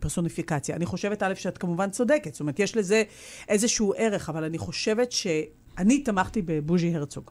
פרסוניפיקציה. 0.00 0.76
אני 0.76 0.86
חושבת, 0.86 1.22
א', 1.22 1.34
שאת 1.34 1.58
כמובן 1.58 1.90
צודקת. 1.90 2.32
זאת 2.32 2.40
אומרת, 2.40 2.58
יש 2.58 2.76
לזה 2.76 3.02
איזשהו 3.48 3.92
ערך, 3.96 4.28
אבל 4.28 4.44
אני 4.44 4.58
חושבת 4.58 5.12
ש... 5.12 5.26
אני 5.78 6.02
תמכתי 6.02 6.42
בבוז'י 6.42 6.94
הרצוג. 6.94 7.30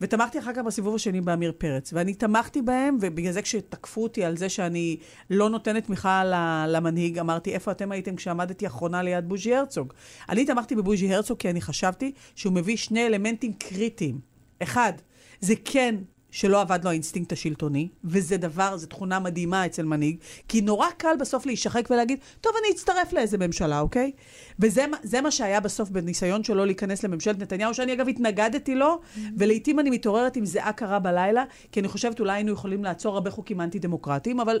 ותמכתי 0.00 0.38
אחר 0.38 0.52
כך 0.52 0.62
בסיבוב 0.62 0.94
השני 0.94 1.20
בעמיר 1.20 1.52
פרץ. 1.58 1.92
ואני 1.92 2.14
תמכתי 2.14 2.62
בהם, 2.62 2.98
ובגלל 3.00 3.32
זה 3.32 3.42
כשתקפו 3.42 4.02
אותי 4.02 4.24
על 4.24 4.36
זה 4.36 4.48
שאני 4.48 4.96
לא 5.30 5.50
נותנת 5.50 5.84
תמיכה 5.84 6.24
למנהיג, 6.68 7.18
אמרתי, 7.18 7.54
איפה 7.54 7.70
אתם 7.70 7.92
הייתם 7.92 8.16
כשעמדתי 8.16 8.66
אחרונה 8.66 9.02
ליד 9.02 9.28
בוז'י 9.28 9.54
הרצוג? 9.54 9.92
אני 10.28 10.44
תמכתי 10.44 10.74
בבוז'י 10.74 11.14
הרצוג 11.14 11.38
כי 11.38 11.50
אני 11.50 11.60
חשבתי 11.60 12.12
שהוא 12.34 12.52
מביא 12.52 12.76
שני 12.76 13.06
אלמנטים 13.06 13.52
קריטיים. 13.52 14.20
אחד, 14.62 14.92
זה 15.40 15.54
כן 15.64 15.94
שלא 16.30 16.60
אבד 16.60 16.84
לו 16.84 16.90
האינסטינקט 16.90 17.32
השלטוני, 17.32 17.88
וזה 18.04 18.36
דבר, 18.36 18.76
זו 18.76 18.86
תכונה 18.86 19.18
מדהימה 19.18 19.66
אצל 19.66 19.84
מנהיג, 19.84 20.16
כי 20.48 20.60
נורא 20.60 20.86
קל 20.96 21.16
בסוף 21.20 21.46
להישחק 21.46 21.88
ולהגיד, 21.90 22.18
טוב, 22.40 22.52
אני 22.60 22.74
אצטרף 22.74 23.12
לאיזה 23.12 23.38
ממשלה, 23.38 23.80
אוקיי? 23.80 24.12
וזה 24.58 25.20
מה 25.22 25.30
שהיה 25.30 25.60
בסוף 25.60 25.90
בניסיון 25.90 26.44
שלו 26.44 26.64
להיכנס 26.64 27.04
לממשלת 27.04 27.38
נתניהו, 27.38 27.74
שאני 27.74 27.92
אגב 27.92 28.08
התנגדתי 28.08 28.74
לו. 28.74 29.00
ולעיתים 29.36 29.80
אני 29.80 29.90
מתעוררת 29.90 30.36
עם 30.36 30.44
זיעה 30.44 30.72
קרה 30.72 30.98
בלילה, 30.98 31.44
כי 31.72 31.80
אני 31.80 31.88
חושבת 31.88 32.20
אולי 32.20 32.32
היינו 32.32 32.52
יכולים 32.52 32.84
לעצור 32.84 33.14
הרבה 33.14 33.30
חוקים 33.30 33.60
אנטי-דמוקרטיים, 33.60 34.40
אבל 34.40 34.58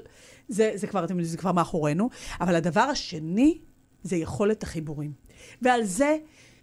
זה, 0.48 0.70
זה, 0.74 0.86
כבר, 0.86 1.04
זה 1.22 1.36
כבר 1.36 1.52
מאחורינו. 1.52 2.08
אבל 2.40 2.54
הדבר 2.54 2.80
השני, 2.80 3.58
זה 4.02 4.16
יכולת 4.16 4.62
החיבורים. 4.62 5.12
ועל 5.62 5.84
זה... 5.84 6.16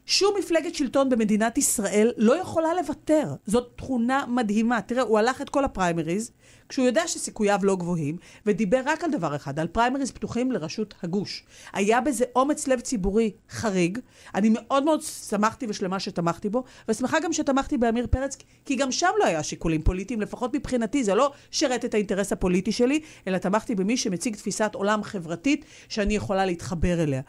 שום 0.05 0.35
מפלגת 0.39 0.75
שלטון 0.75 1.09
במדינת 1.09 1.57
ישראל 1.57 2.11
לא 2.17 2.41
יכולה 2.41 2.73
לוותר. 2.73 3.27
זאת 3.45 3.71
תכונה 3.75 4.25
מדהימה. 4.27 4.81
תראה, 4.81 5.03
הוא 5.03 5.19
הלך 5.19 5.41
את 5.41 5.49
כל 5.49 5.65
הפריימריז, 5.65 6.31
כשהוא 6.69 6.85
יודע 6.85 7.07
שסיכוייו 7.07 7.59
לא 7.63 7.75
גבוהים, 7.75 8.17
ודיבר 8.45 8.81
רק 8.85 9.03
על 9.03 9.11
דבר 9.11 9.35
אחד, 9.35 9.59
על 9.59 9.67
פריימריז 9.67 10.11
פתוחים 10.11 10.51
לראשות 10.51 10.93
הגוש. 11.03 11.45
היה 11.73 12.01
בזה 12.01 12.25
אומץ 12.35 12.67
לב 12.67 12.79
ציבורי 12.79 13.31
חריג. 13.49 13.99
אני 14.35 14.49
מאוד 14.53 14.83
מאוד 14.83 15.01
שמחתי 15.01 15.65
ושלמה 15.69 15.99
שתמכתי 15.99 16.49
בו, 16.49 16.63
ושמחה 16.87 17.19
גם 17.19 17.33
שתמכתי 17.33 17.77
בעמיר 17.77 18.07
פרץ, 18.07 18.37
כי 18.65 18.75
גם 18.75 18.91
שם 18.91 19.11
לא 19.19 19.25
היה 19.25 19.43
שיקולים 19.43 19.81
פוליטיים, 19.81 20.21
לפחות 20.21 20.55
מבחינתי. 20.55 21.03
זה 21.03 21.15
לא 21.15 21.31
שרת 21.51 21.85
את 21.85 21.93
האינטרס 21.93 22.31
הפוליטי 22.31 22.71
שלי, 22.71 22.99
אלא 23.27 23.37
תמכתי 23.37 23.75
במי 23.75 23.97
שמציג 23.97 24.35
תפיסת 24.35 24.71
עולם 24.73 25.03
חברתית 25.03 25.65
שאני 25.89 26.15
יכולה 26.15 26.45
להתחבר 26.45 27.03
אליה. 27.03 27.21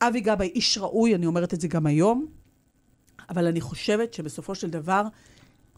אבי 0.00 0.20
גבאי 0.20 0.46
איש 0.46 0.78
ראוי, 0.78 1.14
אני 1.14 1.26
אומרת 1.26 1.54
את 1.54 1.60
זה 1.60 1.68
גם 1.68 1.86
היום, 1.86 2.26
אבל 3.30 3.46
אני 3.46 3.60
חושבת 3.60 4.14
שבסופו 4.14 4.54
של 4.54 4.70
דבר, 4.70 5.02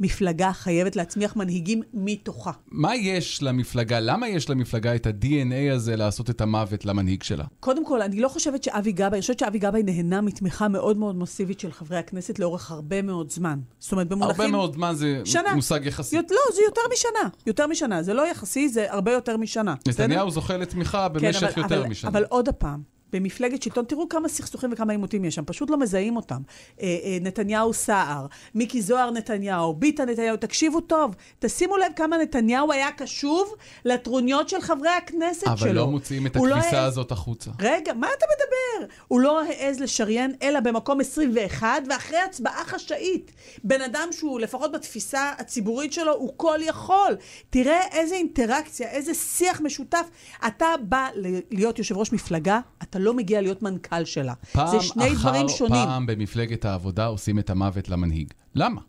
מפלגה 0.01 0.53
חייבת 0.53 0.97
להצמיח 0.97 1.37
מנהיגים 1.37 1.83
מתוכה. 1.95 2.51
מה 2.71 2.97
יש 2.97 3.43
למפלגה, 3.43 4.01
למה 4.01 4.29
יש 4.29 4.51
למפלגה 4.51 4.95
את 4.95 5.07
ה-DNA 5.07 5.75
הזה 5.75 5.97
לעשות 5.97 6.31
את 6.31 6.41
המוות 6.41 6.85
למנהיג 6.85 7.23
שלה? 7.23 7.45
קודם 7.61 7.87
כל, 7.87 8.03
אני 8.03 8.21
לא 8.21 8.29
חושבת 8.29 8.65
שאבי 8.65 8.93
גבאי, 8.93 9.09
אני 9.09 9.21
חושבת 9.21 9.39
שאבי 9.39 9.59
גבאי 9.59 9.83
נהנה 9.83 10.21
מתמיכה 10.21 10.69
מאוד 10.69 10.97
מאוד 10.97 11.17
מסיבית 11.17 11.61
של 11.61 11.73
חברי 11.73 11.99
הכנסת 11.99 12.39
לאורך 12.39 12.71
הרבה 12.71 13.03
מאוד 13.03 13.31
זמן. 13.31 13.59
זאת 13.79 13.93
אומרת, 13.93 14.09
במונחים... 14.09 14.41
הרבה 14.41 14.57
מאוד 14.57 14.75
זמן 14.75 14.95
זה 14.95 15.23
שנה. 15.25 15.55
מושג 15.55 15.87
יחסי. 15.87 16.17
יות, 16.17 16.31
לא, 16.31 16.55
זה 16.55 16.61
יותר 16.67 16.81
משנה. 16.93 17.29
יותר 17.47 17.67
משנה. 17.67 18.03
זה 18.03 18.15
לא 18.15 18.31
יחסי, 18.31 18.69
זה 18.69 18.93
הרבה 18.93 19.13
יותר 19.13 19.37
משנה. 19.37 19.75
נתניהו 19.89 20.31
זוכה 20.31 20.57
לתמיכה 20.57 21.09
במשך 21.09 21.41
כן, 21.41 21.47
אבל, 21.47 21.63
יותר 21.63 21.81
אבל, 21.81 21.89
משנה. 21.89 22.11
אבל 22.11 22.25
עוד 22.25 22.49
פעם, 22.49 22.98
במפלגת 23.13 23.63
שלטון, 23.63 23.85
תראו 23.85 24.09
כמה 24.09 24.29
סכסוכים 24.29 24.73
וכמה 24.73 24.93
עימותים 24.93 25.25
יש 25.25 25.35
שם, 25.35 25.45
פשוט 25.45 25.71
לא 25.71 25.79
מזהים 25.79 26.17
אותם. 26.17 26.43
אה, 26.81 26.87
אה, 27.05 27.19
נתניהו 27.21 27.73
סער, 27.73 28.27
מיקי 28.55 28.83
זוהר 28.83 29.11
נתניהו, 29.11 29.75
ביטן 29.75 30.09
נתניהו, 30.09 30.37
תקשיבו 30.37 30.81
טוב, 30.81 31.15
תשימו 31.39 31.77
לב 31.77 31.93
כמה 31.97 32.17
נתניהו 32.19 32.73
היה 32.73 32.93
קשוב 32.93 33.55
לטרוניות 33.85 34.49
של 34.49 34.61
חברי 34.61 34.89
הכנסת 34.89 35.47
אבל 35.47 35.57
שלו. 35.57 35.71
אבל 35.71 35.77
לא 35.77 35.87
מוציאים 35.87 36.27
את 36.27 36.37
לא 36.37 36.57
הכביסה 36.57 36.83
העז... 36.83 36.93
הזאת 36.93 37.13
החוצה. 37.13 37.51
רגע, 37.61 37.93
מה 37.93 38.07
אתה 38.19 38.27
מדבר? 38.27 38.95
הוא 39.09 39.21
לא 39.21 39.43
העז 39.43 39.81
לשריין 39.81 40.35
אלא 40.43 40.61
במקום 40.61 41.01
21, 41.01 41.83
ואחרי 41.91 42.19
הצבעה 42.19 42.65
חשאית. 42.65 43.33
בן 43.65 43.83
אדם 43.83 44.09
שהוא, 44.11 44.41
לפחות 44.41 44.73
בתפיסה 44.73 45.33
הציבורית 45.39 45.93
שלו, 45.93 46.13
הוא 46.13 46.33
כל 46.37 46.59
יכול. 46.63 47.17
תראה 47.51 47.81
איזה 47.93 48.15
אינטראקציה, 48.15 48.91
איזה 48.91 49.15
שיח 49.15 49.61
משותף. 49.61 50.07
אתה 50.47 50.67
בא 50.83 51.09
להיות 51.51 51.79
יושב 51.79 51.97
ראש 51.97 52.13
מפלגה, 52.13 52.61
אתה 52.83 52.98
לא 52.99 53.15
מגיע 53.15 53.41
להיות 53.41 53.63
מנכ"ל 53.63 54.05
שלה. 54.05 54.35
זה 54.55 54.81
שני 54.81 55.15
דברים 55.15 55.49
שונים. 55.49 55.75
פעם 55.75 55.83
אחר 55.83 55.91
פעם 55.91 56.07
במפלגת 56.07 56.65
העבודה 56.65 57.07
עושים 57.07 57.39
את 57.39 57.51
המוות 57.51 57.89
למנהיג. 57.89 58.33
למה? 58.55 58.81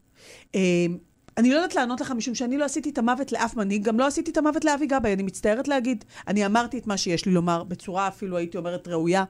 אמ, 0.55 0.97
אני 1.37 1.49
לא 1.49 1.55
יודעת 1.55 1.75
לענות 1.75 2.01
לך, 2.01 2.11
משום 2.11 2.35
שאני 2.35 2.57
לא 2.57 2.65
עשיתי 2.65 2.89
את 2.89 2.97
המוות 2.97 3.31
לאף 3.31 3.55
מנהיג, 3.55 3.83
גם 3.83 3.99
לא 3.99 4.07
עשיתי 4.07 4.31
את 4.31 4.37
המוות 4.37 4.65
לאבי 4.65 4.85
גבאי, 4.87 5.13
אני 5.13 5.23
מצטערת 5.23 5.67
להגיד. 5.67 6.05
אני 6.27 6.45
אמרתי 6.45 6.77
את 6.77 6.87
מה 6.87 6.97
שיש 6.97 7.25
לי 7.25 7.31
לומר, 7.31 7.63
בצורה 7.63 8.07
אפילו, 8.07 8.37
הייתי 8.37 8.57
אומרת, 8.57 8.87
ראויה, 8.87 9.23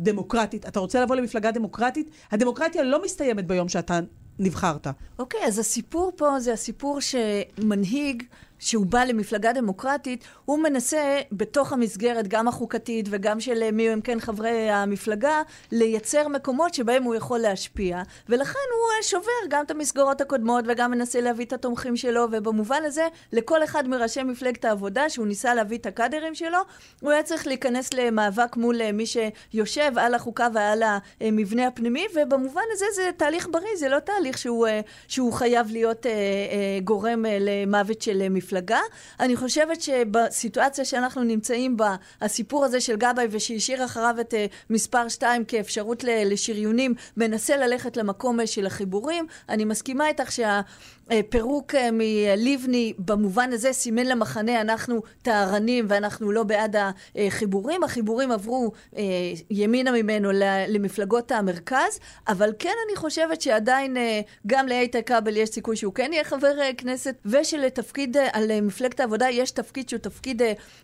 דמוקרטית. 0.00 0.66
אתה 0.68 0.80
רוצה 0.80 1.02
לבוא 1.02 1.16
למפלגה 1.16 1.50
דמוקרטית? 1.50 2.10
הדמוקרטיה 2.30 2.82
לא 2.82 3.04
מסתיימת 3.04 3.46
ביום 3.46 3.68
שאתה 3.68 4.00
נבחרת. 4.38 4.86
אוקיי, 5.18 5.40
okay, 5.40 5.46
אז 5.46 5.58
הסיפור 5.58 6.12
פה 6.16 6.40
זה 6.40 6.52
הסיפור 6.52 6.98
שמנהיג 7.00 8.22
שהוא 8.58 8.86
בא 8.86 9.04
למפלגה 9.04 9.52
דמוקרטית, 9.52 10.24
הוא 10.44 10.58
מנסה 10.58 11.20
בתוך 11.32 11.72
המסגרת, 11.72 12.28
גם 12.28 12.48
החוקתית 12.48 13.06
וגם 13.10 13.40
של 13.40 13.70
מי 13.70 13.88
הם 13.88 14.00
כן 14.00 14.20
חברי 14.20 14.70
המפלגה, 14.70 15.42
לייצר 15.72 16.28
מקומות 16.28 16.74
שבהם 16.74 17.02
הוא 17.02 17.14
יכול 17.14 17.38
להשפיע, 17.38 18.02
ולכן 18.28 18.58
הוא 18.72 18.96
אה, 18.96 19.02
שובר 19.02 19.48
גם 19.48 19.64
את 19.64 19.70
המסגרות 19.70 20.20
הקודמות 20.20 20.64
וגם 20.68 20.90
מנסה 20.90 21.20
להביא 21.20 21.44
את 21.44 21.52
התומכים 21.52 21.96
שלו, 21.96 22.26
ובמובן 22.32 22.82
הזה, 22.84 23.08
לכל 23.32 23.64
אחד 23.64 23.88
מראשי 23.88 24.22
מפלגת 24.22 24.64
העבודה, 24.64 25.10
שהוא 25.10 25.26
ניסה 25.26 25.54
להביא 25.54 25.78
את 25.78 25.86
הקאדרים 25.86 26.34
שלו, 26.34 26.58
הוא 27.00 27.10
היה 27.10 27.22
צריך 27.22 27.46
להיכנס 27.46 27.94
למאבק 27.94 28.56
מול 28.56 28.82
אה, 28.82 28.92
מי 28.92 29.04
שיושב 29.06 29.92
על 29.96 30.14
החוקה 30.14 30.48
ועל 30.54 30.82
המבנה 31.20 31.66
הפנימי, 31.66 32.06
ובמובן 32.14 32.62
הזה 32.72 32.84
זה 32.94 33.10
תהליך 33.16 33.48
בריא, 33.50 33.76
זה 33.76 33.88
לא 33.88 33.98
תהליך 33.98 34.38
שהוא, 34.38 34.66
אה, 34.66 34.80
שהוא 35.08 35.32
חייב 35.32 35.70
להיות 35.70 36.06
גורם 36.84 37.24
למוות 37.40 38.02
של 38.02 38.28
מפלגה. 38.28 38.45
המפלגה. 38.46 38.80
אני 39.20 39.36
חושבת 39.36 39.80
שבסיטואציה 39.80 40.84
שאנחנו 40.84 41.24
נמצאים 41.24 41.76
בה, 41.76 41.96
הסיפור 42.20 42.64
הזה 42.64 42.80
של 42.80 42.96
גבאי 42.96 43.26
ושהשאיר 43.30 43.84
אחריו 43.84 44.14
את 44.20 44.34
uh, 44.34 44.36
מספר 44.70 45.08
2 45.08 45.44
כאפשרות 45.44 46.04
לשריונים, 46.04 46.94
מנסה 47.16 47.56
ללכת 47.56 47.96
למקום 47.96 48.40
uh, 48.40 48.46
של 48.46 48.66
החיבורים. 48.66 49.26
אני 49.48 49.64
מסכימה 49.64 50.08
איתך 50.08 50.32
שה... 50.32 50.60
פירוק 51.28 51.74
אה, 51.74 51.88
מלבני 51.92 52.92
במובן 52.98 53.52
הזה 53.52 53.72
סימן 53.72 54.06
למחנה 54.06 54.60
אנחנו 54.60 55.02
טהרנים 55.22 55.86
ואנחנו 55.88 56.32
לא 56.32 56.42
בעד 56.42 56.76
החיבורים. 57.16 57.84
החיבורים 57.84 58.32
עברו 58.32 58.72
אה, 58.96 59.02
ימינה 59.50 59.92
ממנו 59.92 60.28
למפלגות 60.68 61.32
המרכז, 61.32 61.98
אבל 62.28 62.52
כן 62.58 62.72
אני 62.88 62.96
חושבת 62.96 63.40
שעדיין 63.40 63.96
אה, 63.96 64.20
גם 64.46 64.68
לאיתן 64.68 65.02
כבל 65.02 65.36
יש 65.36 65.48
סיכוי 65.48 65.76
שהוא 65.76 65.94
כן 65.94 66.10
יהיה 66.12 66.24
חבר 66.24 66.54
כנסת, 66.78 67.14
ושלתפקיד 67.26 68.16
על 68.32 68.60
מפלגת 68.60 69.00
העבודה 69.00 69.30
יש 69.30 69.50
תפקיד 69.50 69.88
שהוא 69.88 70.00
תפקיד 70.00 70.42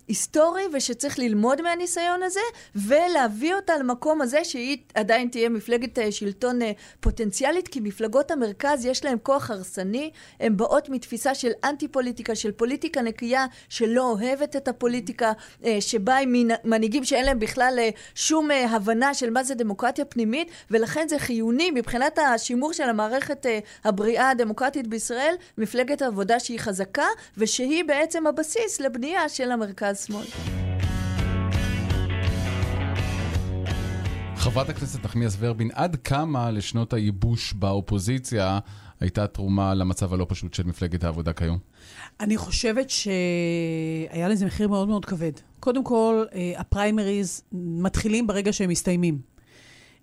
היסטורי 0.08 0.62
ושצריך 0.72 1.18
ללמוד 1.18 1.62
מהניסיון 1.62 2.22
הזה 2.22 2.40
ולהביא 2.74 3.54
אותה 3.54 3.78
למקום 3.78 4.22
הזה 4.22 4.44
שהיא 4.44 4.78
עדיין 4.94 5.28
תהיה 5.28 5.48
מפלגת 5.48 5.98
שלטון 6.10 6.58
פוטנציאלית, 7.00 7.68
כי 7.68 7.80
מפלגות 7.80 8.30
המרכז 8.30 8.84
יש 8.84 9.04
להם 9.04 9.18
כוח 9.22 9.50
הרסני 9.50 10.11
הן 10.40 10.56
באות 10.56 10.88
מתפיסה 10.88 11.34
של 11.34 11.50
אנטי 11.64 11.88
פוליטיקה, 11.88 12.34
של 12.34 12.52
פוליטיקה 12.52 13.02
נקייה 13.02 13.46
שלא 13.68 14.10
אוהבת 14.10 14.56
את 14.56 14.68
הפוליטיקה, 14.68 15.32
אה, 15.64 15.80
שבאה 15.80 16.18
עם 16.18 16.32
מנהיגים 16.64 17.04
שאין 17.04 17.24
להם 17.24 17.38
בכלל 17.38 17.74
אה, 17.78 17.88
שום 18.14 18.50
אה, 18.50 18.70
הבנה 18.70 19.14
של 19.14 19.30
מה 19.30 19.44
זה 19.44 19.54
דמוקרטיה 19.54 20.04
פנימית, 20.04 20.50
ולכן 20.70 21.08
זה 21.08 21.18
חיוני 21.18 21.70
מבחינת 21.70 22.18
השימור 22.18 22.72
של 22.72 22.88
המערכת 22.88 23.46
הבריאה 23.84 24.30
הדמוקרטית 24.30 24.86
בישראל, 24.86 25.34
מפלגת 25.58 26.02
עבודה 26.02 26.40
שהיא 26.40 26.58
חזקה, 26.58 27.06
ושהיא 27.36 27.84
בעצם 27.84 28.26
הבסיס 28.26 28.80
לבנייה 28.80 29.28
של 29.28 29.50
המרכז-שמאל. 29.50 30.26
חברת 34.42 34.68
הכנסת 34.68 35.04
נחמיאס 35.04 35.36
ורבין, 35.38 35.70
עד 35.74 35.96
כמה 36.04 36.50
לשנות 36.50 36.92
הייבוש 36.92 37.52
באופוזיציה 37.52 38.58
הייתה 39.02 39.26
תרומה 39.26 39.74
למצב 39.74 40.14
הלא 40.14 40.26
פשוט 40.28 40.54
של 40.54 40.66
מפלגת 40.66 41.04
העבודה 41.04 41.32
כיום? 41.32 41.58
אני 42.20 42.36
חושבת 42.36 42.90
שהיה 42.90 44.28
לזה 44.28 44.46
מחיר 44.46 44.68
מאוד 44.68 44.88
מאוד 44.88 45.04
כבד. 45.04 45.32
קודם 45.60 45.84
כל, 45.84 46.24
אה, 46.34 46.52
הפריימריז 46.56 47.42
מתחילים 47.52 48.26
ברגע 48.26 48.52
שהם 48.52 48.70
מסתיימים. 48.70 49.31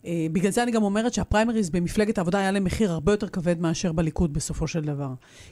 אה, 0.05 0.27
בגלל 0.31 0.51
זה 0.51 0.63
אני 0.63 0.71
גם 0.71 0.83
אומרת 0.83 1.13
שהפריימריז 1.13 1.69
במפלגת 1.69 2.17
העבודה 2.17 2.39
היה 2.39 2.51
להם 2.51 2.63
מחיר 2.63 2.91
הרבה 2.91 3.13
יותר 3.13 3.29
כבד 3.29 3.62
מאשר 3.62 3.91
בליכוד 3.91 4.33
בסופו 4.33 4.67
של 4.67 4.81
דבר. 4.81 5.09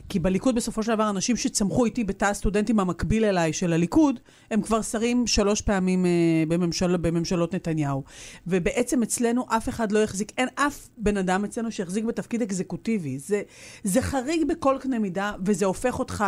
כי 0.10 0.20
בליכוד 0.20 0.56
בסופו 0.56 0.84
של 0.84 0.96
דבר, 0.96 1.10
אנשים 1.10 1.36
שצמחו 1.36 1.86
איתי 1.86 2.04
בתא 2.04 2.26
הסטודנטים 2.26 2.80
המקביל 2.80 3.26
אליי 3.26 3.54
של 3.54 3.74
הליכוד, 3.74 4.20
הם 4.52 4.62
כבר 4.62 4.82
שרים 4.82 5.28
שלוש 5.28 5.62
פעמים 5.62 6.06
uh, 6.06 6.50
בממשל, 6.50 6.98
בממשלות 6.98 7.56
נתניהו. 7.56 8.04
ובעצם 8.48 9.04
אצלנו 9.04 9.46
אף 9.50 9.70
אחד 9.70 9.92
לא 9.92 10.00
יחזיק, 10.00 10.32
אין 10.38 10.48
אף 10.56 10.88
בן 10.98 11.18
אדם 11.18 11.46
אצלנו 11.46 11.72
שיחזיק 11.72 12.04
בתפקיד 12.04 12.42
אקזקוטיבי. 12.42 13.20
זה, 13.20 13.42
זה 13.84 14.02
חריג 14.02 14.48
בכל 14.48 14.78
קנה 14.80 15.00
מידה, 15.00 15.34
וזה 15.46 15.66
הופך 15.66 16.00
אותך, 16.00 16.24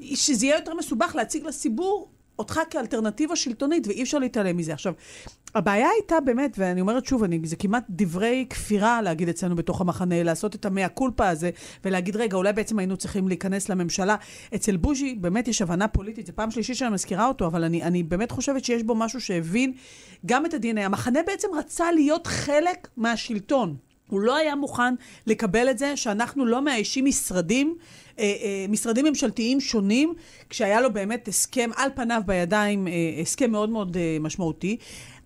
שזה 0.00 0.46
יהיה 0.46 0.56
יותר 0.56 0.74
מסובך 0.74 1.16
להציג 1.16 1.44
לציבור 1.44 2.10
אותך 2.38 2.60
כאלטרנטיבה 2.70 3.36
שלטונית, 3.36 3.86
ואי 3.86 4.02
אפשר 4.02 4.18
להתעלם 4.18 4.56
מזה. 4.56 4.72
עכשיו, 4.72 4.92
הבעיה 5.54 5.88
הייתה 5.98 6.20
באמת, 6.20 6.54
ואני 6.58 6.80
אומרת 6.80 7.06
שוב, 7.06 7.24
אני, 7.24 7.40
זה 7.44 7.56
כמעט 7.56 7.84
דברי 7.90 8.46
כפירה 8.50 9.02
להגיד 9.02 9.28
אצלנו 9.28 9.56
בתוך 9.56 9.80
המחנה, 9.80 10.22
לעשות 10.22 10.54
את 10.54 10.64
המאה 10.64 10.88
קולפה 10.88 11.28
הזה, 11.28 11.50
ולהגיד, 11.84 12.16
רגע, 12.16 12.36
אולי 12.36 12.52
בעצם 12.52 12.78
היינו 12.78 12.96
צריכים 12.96 13.28
להיכנס 13.28 13.68
לממשלה. 13.68 14.16
אצל 14.54 14.76
בוז'י 14.76 15.14
באמת 15.14 15.48
יש 15.48 15.62
הבנה 15.62 15.88
פוליטית, 15.88 16.26
זו 16.26 16.32
פעם 16.34 16.50
שלישית 16.50 16.76
שאני 16.76 16.94
מזכירה 16.94 17.26
אותו, 17.26 17.46
אבל 17.46 17.64
אני, 17.64 17.82
אני 17.82 18.02
באמת 18.02 18.30
חושבת 18.30 18.64
שיש 18.64 18.82
בו 18.82 18.94
משהו 18.94 19.20
שהבין 19.20 19.72
גם 20.26 20.46
את 20.46 20.54
ה-DNA. 20.54 20.80
המחנה 20.80 21.20
בעצם 21.26 21.48
רצה 21.58 21.92
להיות 21.92 22.26
חלק 22.26 22.88
מהשלטון. 22.96 23.76
הוא 24.12 24.20
לא 24.20 24.36
היה 24.36 24.54
מוכן 24.54 24.94
לקבל 25.26 25.70
את 25.70 25.78
זה 25.78 25.96
שאנחנו 25.96 26.46
לא 26.46 26.62
מאיישים 26.62 27.04
משרדים, 27.04 27.76
אה, 28.18 28.24
אה, 28.24 28.66
משרדים 28.68 29.04
ממשלתיים 29.04 29.60
שונים, 29.60 30.14
כשהיה 30.50 30.80
לו 30.80 30.92
באמת 30.92 31.28
הסכם 31.28 31.70
על 31.76 31.90
פניו 31.94 32.22
בידיים, 32.26 32.88
אה, 32.88 32.92
הסכם 33.20 33.50
מאוד 33.50 33.70
מאוד 33.70 33.96
משמעותי. 34.20 34.76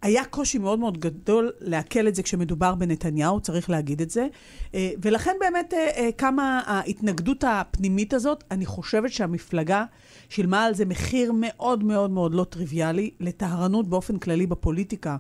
היה 0.03 0.25
קושי 0.25 0.59
מאוד 0.59 0.79
מאוד 0.79 0.99
גדול 0.99 1.53
לעכל 1.61 2.09
את 2.09 2.15
זה 2.15 2.23
כשמדובר 2.23 2.75
בנתניהו, 2.75 3.41
צריך 3.41 3.71
להגיד 3.71 4.01
את 4.01 4.11
זה. 4.11 4.27
ולכן 4.75 5.33
באמת 5.41 5.75
קמה 6.17 6.63
ההתנגדות 6.67 7.45
הפנימית 7.47 8.15
הזאת. 8.15 8.45
אני 8.51 8.67
חושבת 8.67 9.13
שהמפלגה 9.13 9.85
שילמה 10.29 10.65
על 10.65 10.75
זה 10.75 10.85
מחיר 10.85 11.33
מאוד 11.35 11.85
מאוד 11.85 12.11
מאוד 12.11 12.35
לא 12.35 12.45
טריוויאלי 12.45 13.11
לטהרנות 13.21 13.89
באופן 13.89 14.19
כללי 14.19 14.47
בפוליטיקה. 14.47 15.17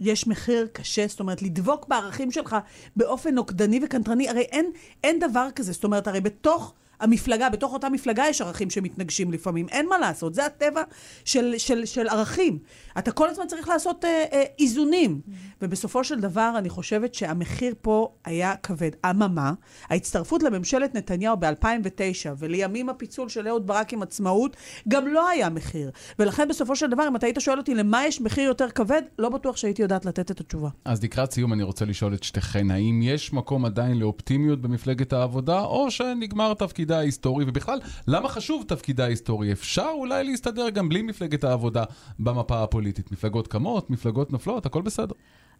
יש 0.00 0.26
מחיר 0.26 0.68
קשה, 0.72 1.06
זאת 1.06 1.20
אומרת, 1.20 1.42
לדבוק 1.42 1.88
בערכים 1.88 2.30
שלך 2.30 2.56
באופן 2.96 3.34
נוקדני 3.34 3.80
וקנטרני, 3.82 4.28
הרי 4.28 4.40
אין, 4.40 4.70
אין 5.04 5.18
דבר 5.18 5.48
כזה, 5.54 5.72
זאת 5.72 5.84
אומרת, 5.84 6.08
הרי 6.08 6.20
בתוך 6.20 6.74
המפלגה, 7.00 7.48
בתוך 7.48 7.72
אותה 7.72 7.88
מפלגה 7.88 8.24
יש 8.28 8.40
ערכים 8.40 8.70
שמתנגשים 8.70 9.32
לפעמים, 9.32 9.68
אין 9.68 9.88
מה 9.88 9.98
לעשות, 9.98 10.34
זה 10.34 10.46
הטבע 10.46 10.82
של, 11.24 11.54
של, 11.58 11.84
של 11.84 12.08
ערכים. 12.08 12.58
אתה 12.98 13.12
כל 13.12 13.28
הזמן 13.28 13.46
צריך 13.46 13.68
לעשות 13.68 14.04
אה, 14.04 14.24
אה, 14.32 14.42
איזונים. 14.58 15.20
Mm-hmm. 15.24 15.50
ובסופו 15.62 16.04
של 16.04 16.20
דבר, 16.20 16.54
אני 16.58 16.68
חושבת 16.68 17.14
שהמחיר 17.14 17.74
פה 17.82 18.08
היה 18.24 18.56
כבד. 18.56 18.90
אממה, 19.10 19.52
ההצטרפות 19.88 20.42
לממשלת 20.42 20.94
נתניהו 20.94 21.36
ב-2009, 21.36 22.30
ולימים 22.38 22.88
הפיצול 22.88 23.28
של 23.28 23.48
אהוד 23.48 23.66
ברק 23.66 23.92
עם 23.92 24.02
עצמאות, 24.02 24.56
גם 24.88 25.08
לא 25.08 25.28
היה 25.28 25.48
מחיר. 25.48 25.90
ולכן 26.18 26.48
בסופו 26.48 26.76
של 26.76 26.90
דבר, 26.90 27.08
אם 27.08 27.16
אתה 27.16 27.26
היית 27.26 27.36
שואל 27.40 27.58
אותי 27.58 27.74
למה 27.74 28.06
יש 28.06 28.20
מחיר 28.20 28.44
יותר 28.44 28.70
כבד, 28.70 29.02
לא 29.18 29.28
בטוח 29.28 29.56
שהייתי 29.56 29.82
יודעת 29.82 30.04
לתת 30.04 30.30
את 30.30 30.40
התשובה. 30.40 30.68
אז 30.84 31.02
לקראת 31.02 31.32
סיום 31.32 31.52
אני 31.52 31.62
רוצה 31.62 31.84
לשאול 31.84 32.14
את 32.14 32.22
שתיכן, 32.22 32.70
האם 32.70 33.00
יש 33.02 33.32
מקום 33.32 33.64
עדיין 33.64 33.98
לאופטימיות 33.98 34.60
במפלגת 34.60 35.12
העבודה, 35.12 35.60
או 35.60 35.90
שנגמר 35.90 36.54
תפקידה 36.54 36.98
ההיסטורי, 36.98 37.44
ובכלל, 37.48 37.80
למה 38.06 38.28
חשוב 38.28 38.64
תפקידה 38.68 39.04
ההיסטורי? 39.04 39.52
אפשר 39.52 39.90
אולי 39.94 40.24
להסתדר 40.24 40.70
גם 40.70 40.88
בלי 40.88 41.02
מפלגת 41.02 41.44
העבודה 41.44 41.84
במפה 42.18 42.62
הפוליטית. 42.62 42.79
מפלגות 43.10 43.48
קמות, 43.48 43.90
מפלגות 43.90 44.32
נופלות, 44.32 44.66
הכל 44.66 44.82
בסדר. 44.82 45.14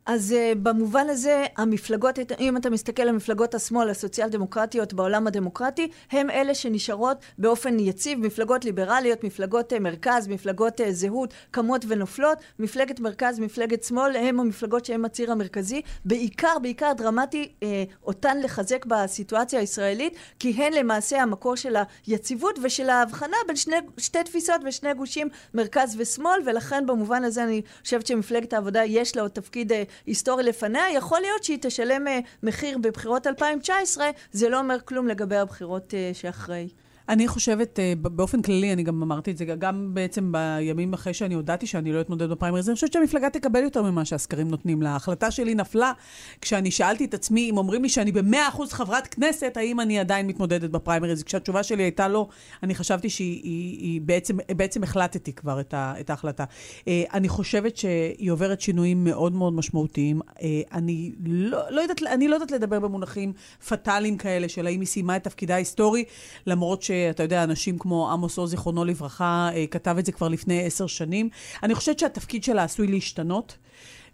אז 0.07 0.35
uh, 0.37 0.59
במובן 0.59 1.09
הזה, 1.09 1.45
המפלגות, 1.57 2.19
אם 2.41 2.57
אתה 2.57 2.71
מסתכל 2.71 3.03
על 3.03 3.13
מפלגות 3.13 3.55
השמאל 3.55 3.91
הסוציאל 3.91 4.29
דמוקרטיות 4.29 4.93
בעולם 4.93 5.27
הדמוקרטי, 5.27 5.91
הם 6.11 6.31
אלה 6.31 6.55
שנשארות 6.55 7.19
באופן 7.39 7.79
יציב, 7.79 8.19
מפלגות 8.19 8.65
ליברליות, 8.65 9.25
מפלגות 9.25 9.73
uh, 9.73 9.79
מרכז, 9.79 10.29
מפלגות 10.29 10.81
uh, 10.81 10.85
זהות, 10.91 11.35
קמות 11.51 11.85
ונופלות, 11.89 12.39
מפלגת 12.59 13.01
מרכז, 13.01 13.39
מפלגת 13.39 13.85
שמאל, 13.85 14.17
הם 14.17 14.41
המפלגות 14.41 14.85
שהם 14.85 15.05
הציר 15.05 15.33
המרכזי, 15.33 15.83
בעיקר, 16.05 16.59
בעיקר 16.63 16.93
דרמטי 16.97 17.53
uh, 17.61 17.65
אותן 18.05 18.41
לחזק 18.41 18.87
בסיטואציה 18.87 19.61
הישראלית, 19.61 20.15
כי 20.39 20.51
הן 20.51 20.73
למעשה 20.73 21.23
המקור 21.23 21.57
של 21.57 21.77
היציבות 22.07 22.59
ושל 22.63 22.91
ההבחנה 22.91 23.37
בין 23.47 23.57
שני, 23.57 23.77
שתי 23.99 24.25
תפיסות 24.25 24.61
ושני 24.65 24.95
גושים, 24.95 25.29
מרכז 25.55 25.97
ושמאל, 25.99 26.41
ולכן 26.47 26.87
במובן 26.87 27.25
הזה 27.25 27.45
אני 27.45 27.63
חושבת 27.83 28.07
שמפלגת 28.07 28.53
העבודה 28.53 28.85
יש 28.85 29.17
לה 29.17 29.23
עוד 29.23 29.31
תפקיד 29.31 29.73
uh, 29.73 29.75
היסטורי 30.07 30.42
לפניה, 30.42 30.90
יכול 30.92 31.20
להיות 31.20 31.44
שהיא 31.44 31.59
תשלם 31.61 32.07
uh, 32.07 32.11
מחיר 32.42 32.79
בבחירות 32.79 33.26
2019, 33.26 34.11
זה 34.33 34.48
לא 34.48 34.59
אומר 34.59 34.76
כלום 34.85 35.09
לגבי 35.09 35.37
הבחירות 35.37 35.90
uh, 35.90 36.16
שאחרי. 36.16 36.68
אני 37.11 37.29
חושבת, 37.29 37.79
אה, 37.79 37.92
באופן 37.96 38.42
כללי, 38.42 38.73
אני 38.73 38.83
גם 38.83 39.03
אמרתי 39.03 39.31
את 39.31 39.37
זה, 39.37 39.44
גם 39.44 39.94
בעצם 39.94 40.33
בימים 40.33 40.92
אחרי 40.92 41.14
שאני 41.14 41.35
הודעתי 41.35 41.66
שאני 41.66 41.92
לא 41.92 42.01
אתמודד 42.01 42.31
בפריימריז, 42.31 42.68
אני 42.68 42.75
חושבת 42.75 42.92
שהמפלגה 42.92 43.31
תקבל 43.31 43.62
יותר 43.62 43.83
ממה 43.83 44.05
שהסקרים 44.05 44.49
נותנים 44.49 44.83
לה. 44.83 44.90
ההחלטה 44.90 45.31
שלי 45.31 45.55
נפלה 45.55 45.92
כשאני 46.40 46.70
שאלתי 46.70 47.05
את 47.05 47.14
עצמי, 47.14 47.51
אם 47.51 47.59
אומרים 47.59 47.83
לי 47.83 47.88
שאני 47.88 48.12
ב-100% 48.12 48.62
חברת 48.70 49.07
כנסת, 49.07 49.57
האם 49.57 49.81
אני 49.81 49.99
עדיין 49.99 50.27
מתמודדת 50.27 50.70
בפריימריז? 50.70 51.23
כשהתשובה 51.23 51.62
שלי 51.62 51.83
הייתה 51.83 52.09
לא, 52.09 52.29
אני 52.62 52.75
חשבתי 52.75 53.11
שהיא 53.11 53.40
היא, 53.42 53.79
היא 53.79 54.01
בעצם, 54.01 54.37
בעצם 54.57 54.83
החלטתי 54.83 55.33
כבר 55.33 55.61
את, 55.61 55.75
ה, 55.75 55.94
את 56.01 56.11
ההחלטה. 56.11 56.44
אה, 56.88 57.03
אני 57.12 57.29
חושבת 57.29 57.77
שהיא 57.77 58.31
עוברת 58.31 58.61
שינויים 58.61 59.05
מאוד 59.05 59.33
מאוד 59.33 59.53
משמעותיים. 59.53 60.20
אה, 60.42 60.61
אני 60.73 61.12
לא, 61.27 61.59
לא, 61.70 61.81
יודעת, 61.81 62.03
אני 62.03 62.29
לא 62.29 62.35
יודעת 62.35 62.51
לדבר 62.51 62.81
במונחים 62.81 63.33
פטאליים 63.68 64.16
כאלה 64.16 64.49
של 64.49 64.66
האם 64.66 64.81
היא 64.81 64.88
סיימה 64.88 65.16
את 65.16 65.25
תפקידה 65.25 65.55
ההיסטורי, 65.55 66.05
למרות 66.46 66.83
ש... 66.83 66.90
אתה 67.11 67.23
יודע, 67.23 67.45
אנשים 67.45 67.79
כמו 67.79 68.13
עמוס 68.13 68.39
עוז, 68.39 68.51
זיכרונו 68.51 68.85
לברכה, 68.85 69.51
אה, 69.55 69.67
כתב 69.67 69.97
את 69.99 70.07
זה 70.07 70.13
כבר 70.13 70.29
לפני 70.29 70.67
עשר 70.67 70.87
שנים. 70.87 71.29
אני 71.63 71.75
חושבת 71.75 71.99
שהתפקיד 71.99 72.45
שלה 72.45 72.65
עשוי 72.65 72.87
להשתנות. 72.87 73.57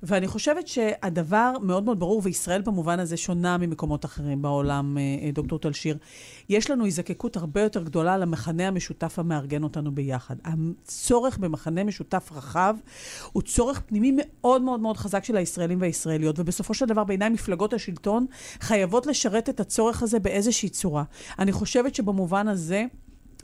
ואני 0.02 0.26
חושבת 0.26 0.68
שהדבר 0.68 1.52
מאוד 1.62 1.84
מאוד 1.84 2.00
ברור, 2.00 2.20
וישראל 2.24 2.62
במובן 2.62 3.00
הזה 3.00 3.16
שונה 3.16 3.58
ממקומות 3.58 4.04
אחרים 4.04 4.42
בעולם, 4.42 4.98
אה, 4.98 5.02
אה, 5.26 5.30
דוקטור 5.30 5.58
טל 5.58 5.72
שיר. 5.72 5.98
יש 6.48 6.70
לנו 6.70 6.86
הזדקקות 6.86 7.36
הרבה 7.36 7.60
יותר 7.60 7.82
גדולה 7.82 8.18
למכנה 8.18 8.68
המשותף 8.68 9.18
המארגן 9.18 9.62
אותנו 9.62 9.94
ביחד. 9.94 10.36
הצורך 10.44 11.38
במכנה 11.38 11.84
משותף 11.84 12.30
רחב 12.34 12.76
הוא 13.32 13.42
צורך 13.42 13.80
פנימי 13.80 14.12
מאוד 14.16 14.62
מאוד 14.62 14.80
מאוד 14.80 14.96
חזק 14.96 15.24
של 15.24 15.36
הישראלים 15.36 15.80
והישראליות, 15.80 16.38
ובסופו 16.38 16.74
של 16.74 16.86
דבר 16.86 17.04
בעיניי 17.04 17.28
מפלגות 17.28 17.72
השלטון 17.72 18.26
חייבות 18.60 19.06
לשרת 19.06 19.48
את 19.48 19.60
הצורך 19.60 20.02
הזה 20.02 20.18
באיזושהי 20.18 20.68
צורה. 20.68 21.04
אני 21.38 21.52
חושבת 21.52 21.94
שבמובן 21.94 22.48
הזה... 22.48 22.84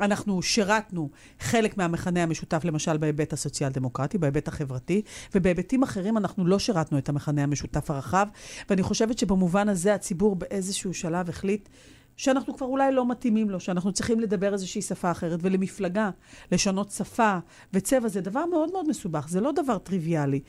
אנחנו 0.00 0.42
שירתנו 0.42 1.10
חלק 1.40 1.76
מהמכנה 1.76 2.22
המשותף, 2.22 2.64
למשל 2.64 2.96
בהיבט 2.96 3.32
הסוציאל-דמוקרטי, 3.32 4.18
בהיבט 4.18 4.48
החברתי, 4.48 5.02
ובהיבטים 5.34 5.82
אחרים 5.82 6.16
אנחנו 6.16 6.46
לא 6.46 6.58
שירתנו 6.58 6.98
את 6.98 7.08
המכנה 7.08 7.42
המשותף 7.42 7.90
הרחב, 7.90 8.26
ואני 8.70 8.82
חושבת 8.82 9.18
שבמובן 9.18 9.68
הזה 9.68 9.94
הציבור 9.94 10.36
באיזשהו 10.36 10.94
שלב 10.94 11.28
החליט 11.28 11.68
שאנחנו 12.16 12.56
כבר 12.56 12.66
אולי 12.66 12.92
לא 12.92 13.08
מתאימים 13.08 13.50
לו, 13.50 13.60
שאנחנו 13.60 13.92
צריכים 13.92 14.20
לדבר 14.20 14.52
איזושהי 14.52 14.82
שפה 14.82 15.10
אחרת, 15.10 15.38
ולמפלגה, 15.42 16.10
לשנות 16.52 16.90
שפה 16.90 17.38
וצבע 17.72 18.08
זה 18.08 18.20
דבר 18.20 18.46
מאוד 18.46 18.72
מאוד 18.72 18.88
מסובך, 18.88 19.28
זה 19.28 19.40
לא 19.40 19.52
דבר 19.52 19.78
טריוויאלי. 19.78 20.40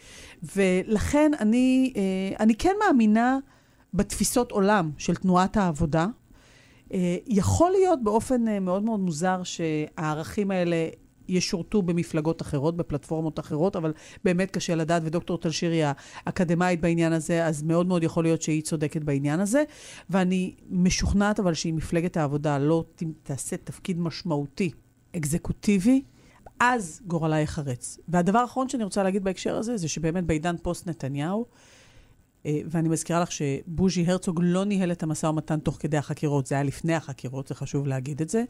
ולכן 0.55 1.31
אני, 1.39 1.93
אה, 1.95 2.35
אני 2.39 2.55
כן 2.55 2.73
מאמינה 2.85 3.37
בתפיסות 3.93 4.51
עולם 4.51 4.91
של 4.97 5.15
תנועת 5.15 5.57
העבודה, 5.57 6.07
יכול 7.27 7.71
להיות 7.71 8.03
באופן 8.03 8.47
אה, 8.47 8.59
מאוד 8.59 8.83
מאוד 8.83 8.99
מוזר 8.99 9.41
שהערכים 9.43 10.51
האלה 10.51 10.87
ישורתו 11.27 11.81
במפלגות 11.81 12.41
אחרות, 12.41 12.77
בפלטפורמות 12.77 13.39
אחרות, 13.39 13.75
אבל 13.75 13.93
באמת 14.23 14.51
קשה 14.51 14.75
לדעת, 14.75 15.01
ודוקטור 15.05 15.37
טלשירי 15.37 15.81
האקדמאית 16.25 16.81
בעניין 16.81 17.13
הזה, 17.13 17.45
אז 17.45 17.63
מאוד 17.63 17.87
מאוד 17.87 18.03
יכול 18.03 18.23
להיות 18.23 18.41
שהיא 18.41 18.61
צודקת 18.61 19.03
בעניין 19.03 19.39
הזה. 19.39 19.63
ואני 20.09 20.55
משוכנעת 20.69 21.39
אבל 21.39 21.53
שאם 21.53 21.75
מפלגת 21.75 22.17
העבודה 22.17 22.57
לא 22.57 22.83
תעשה 23.23 23.57
תפקיד 23.57 23.99
משמעותי, 23.99 24.71
אקזקוטיבי, 25.15 26.01
אז 26.59 27.01
גורלה 27.07 27.39
ייחרץ. 27.39 27.97
והדבר 28.07 28.39
האחרון 28.39 28.69
שאני 28.69 28.83
רוצה 28.83 29.03
להגיד 29.03 29.23
בהקשר 29.23 29.57
הזה, 29.57 29.77
זה 29.77 29.87
שבאמת 29.87 30.25
בעידן 30.25 30.55
פוסט 30.61 30.87
נתניהו, 30.87 31.45
אה, 31.45 31.72
ואני 32.45 32.89
מזכירה 32.89 33.19
לך 33.19 33.31
שבוז'י 33.31 34.05
הרצוג 34.07 34.39
לא 34.43 34.65
ניהל 34.65 34.91
את 34.91 35.03
המשא 35.03 35.27
ומתן 35.27 35.59
תוך 35.59 35.77
כדי 35.79 35.97
החקירות, 35.97 36.47
זה 36.47 36.55
היה 36.55 36.63
לפני 36.63 36.95
החקירות, 36.95 37.47
זה 37.47 37.55
חשוב 37.55 37.87
להגיד 37.87 38.21
את 38.21 38.29
זה. 38.29 38.43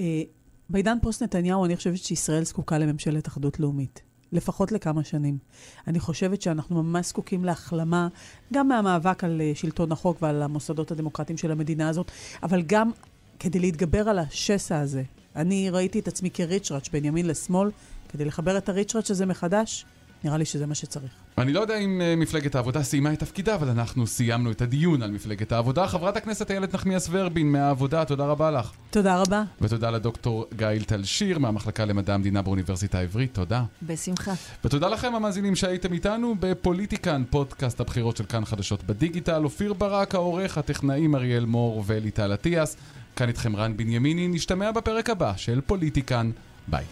אה, 0.00 0.22
בעידן 0.70 0.98
פוסט 1.02 1.22
נתניהו 1.22 1.64
אני 1.64 1.76
חושבת 1.76 1.98
שישראל 1.98 2.44
זקוקה 2.44 2.78
לממשלת 2.78 3.28
אחדות 3.28 3.60
לאומית. 3.60 4.02
לפחות 4.32 4.72
לכמה 4.72 5.04
שנים. 5.04 5.38
אני 5.86 6.00
חושבת 6.00 6.42
שאנחנו 6.42 6.82
ממש 6.82 7.06
זקוקים 7.06 7.44
להחלמה, 7.44 8.08
גם 8.52 8.68
מהמאבק 8.68 9.24
על 9.24 9.40
אה, 9.40 9.52
שלטון 9.54 9.92
החוק 9.92 10.22
ועל 10.22 10.42
המוסדות 10.42 10.90
הדמוקרטיים 10.90 11.36
של 11.36 11.50
המדינה 11.50 11.88
הזאת, 11.88 12.10
אבל 12.42 12.62
גם 12.62 12.90
כדי 13.38 13.58
להתגבר 13.58 14.08
על 14.08 14.18
השסע 14.18 14.80
הזה. 14.80 15.02
אני 15.36 15.70
ראיתי 15.70 15.98
את 15.98 16.08
עצמי 16.08 16.30
כריצ'ראץ' 16.30 16.88
בין 16.88 17.04
ימין 17.04 17.26
לשמאל, 17.26 17.70
כדי 18.08 18.24
לחבר 18.24 18.58
את 18.58 18.68
הריצ'ראץ' 18.68 19.10
הזה 19.10 19.26
מחדש, 19.26 19.86
נראה 20.24 20.36
לי 20.36 20.44
שזה 20.44 20.66
מה 20.66 20.74
שצריך. 20.74 21.10
אני 21.38 21.52
לא 21.52 21.60
יודע 21.60 21.76
אם 21.76 22.00
uh, 22.00 22.20
מפלגת 22.20 22.54
העבודה 22.54 22.82
סיימה 22.82 23.12
את 23.12 23.18
תפקידה, 23.18 23.54
אבל 23.54 23.68
אנחנו 23.68 24.06
סיימנו 24.06 24.50
את 24.50 24.62
הדיון 24.62 25.02
על 25.02 25.10
מפלגת 25.10 25.52
העבודה. 25.52 25.86
חברת 25.86 26.16
הכנסת 26.16 26.50
איילת 26.50 26.74
נחמיאס 26.74 27.08
ורבין 27.10 27.52
מהעבודה, 27.52 28.04
תודה 28.04 28.26
רבה 28.26 28.50
לך. 28.50 28.70
תודה 28.90 29.20
רבה. 29.20 29.42
ותודה 29.60 29.90
לדוקטור 29.90 30.46
גאיל 30.56 30.84
טל 30.84 31.04
שיר 31.04 31.38
מהמחלקה 31.38 31.84
למדע 31.84 32.14
המדינה 32.14 32.42
באוניברסיטה 32.42 32.98
העברית, 32.98 33.34
תודה. 33.34 33.62
בשמחה. 33.82 34.32
ותודה 34.64 34.88
לכם 34.88 35.14
המאזינים 35.14 35.56
שהייתם 35.56 35.92
איתנו 35.92 36.34
בפוליטיקן, 36.40 37.22
פודקאסט 37.30 37.80
הבחירות 37.80 38.16
של 38.16 38.24
כאן 38.24 38.44
חדשות 38.44 38.84
בדיגיטל. 38.84 39.44
אופיר 39.44 39.72
ברק, 39.72 40.14
העורך, 40.14 40.58
הטכנאים 40.58 41.14
אריאל 41.14 41.44
מור 41.44 41.84
וליטל 41.86 42.34
אטיאס. 42.34 42.76
כאן 43.16 43.28
איתכם 43.28 43.56
רן 43.56 43.76
בנימיני, 43.76 44.28
נשתמע 44.28 44.72
בפרק 44.72 45.10
הבא 45.10 45.32
של 45.36 45.60
פוליטיקן. 45.60 46.30
ביי. 46.68 46.84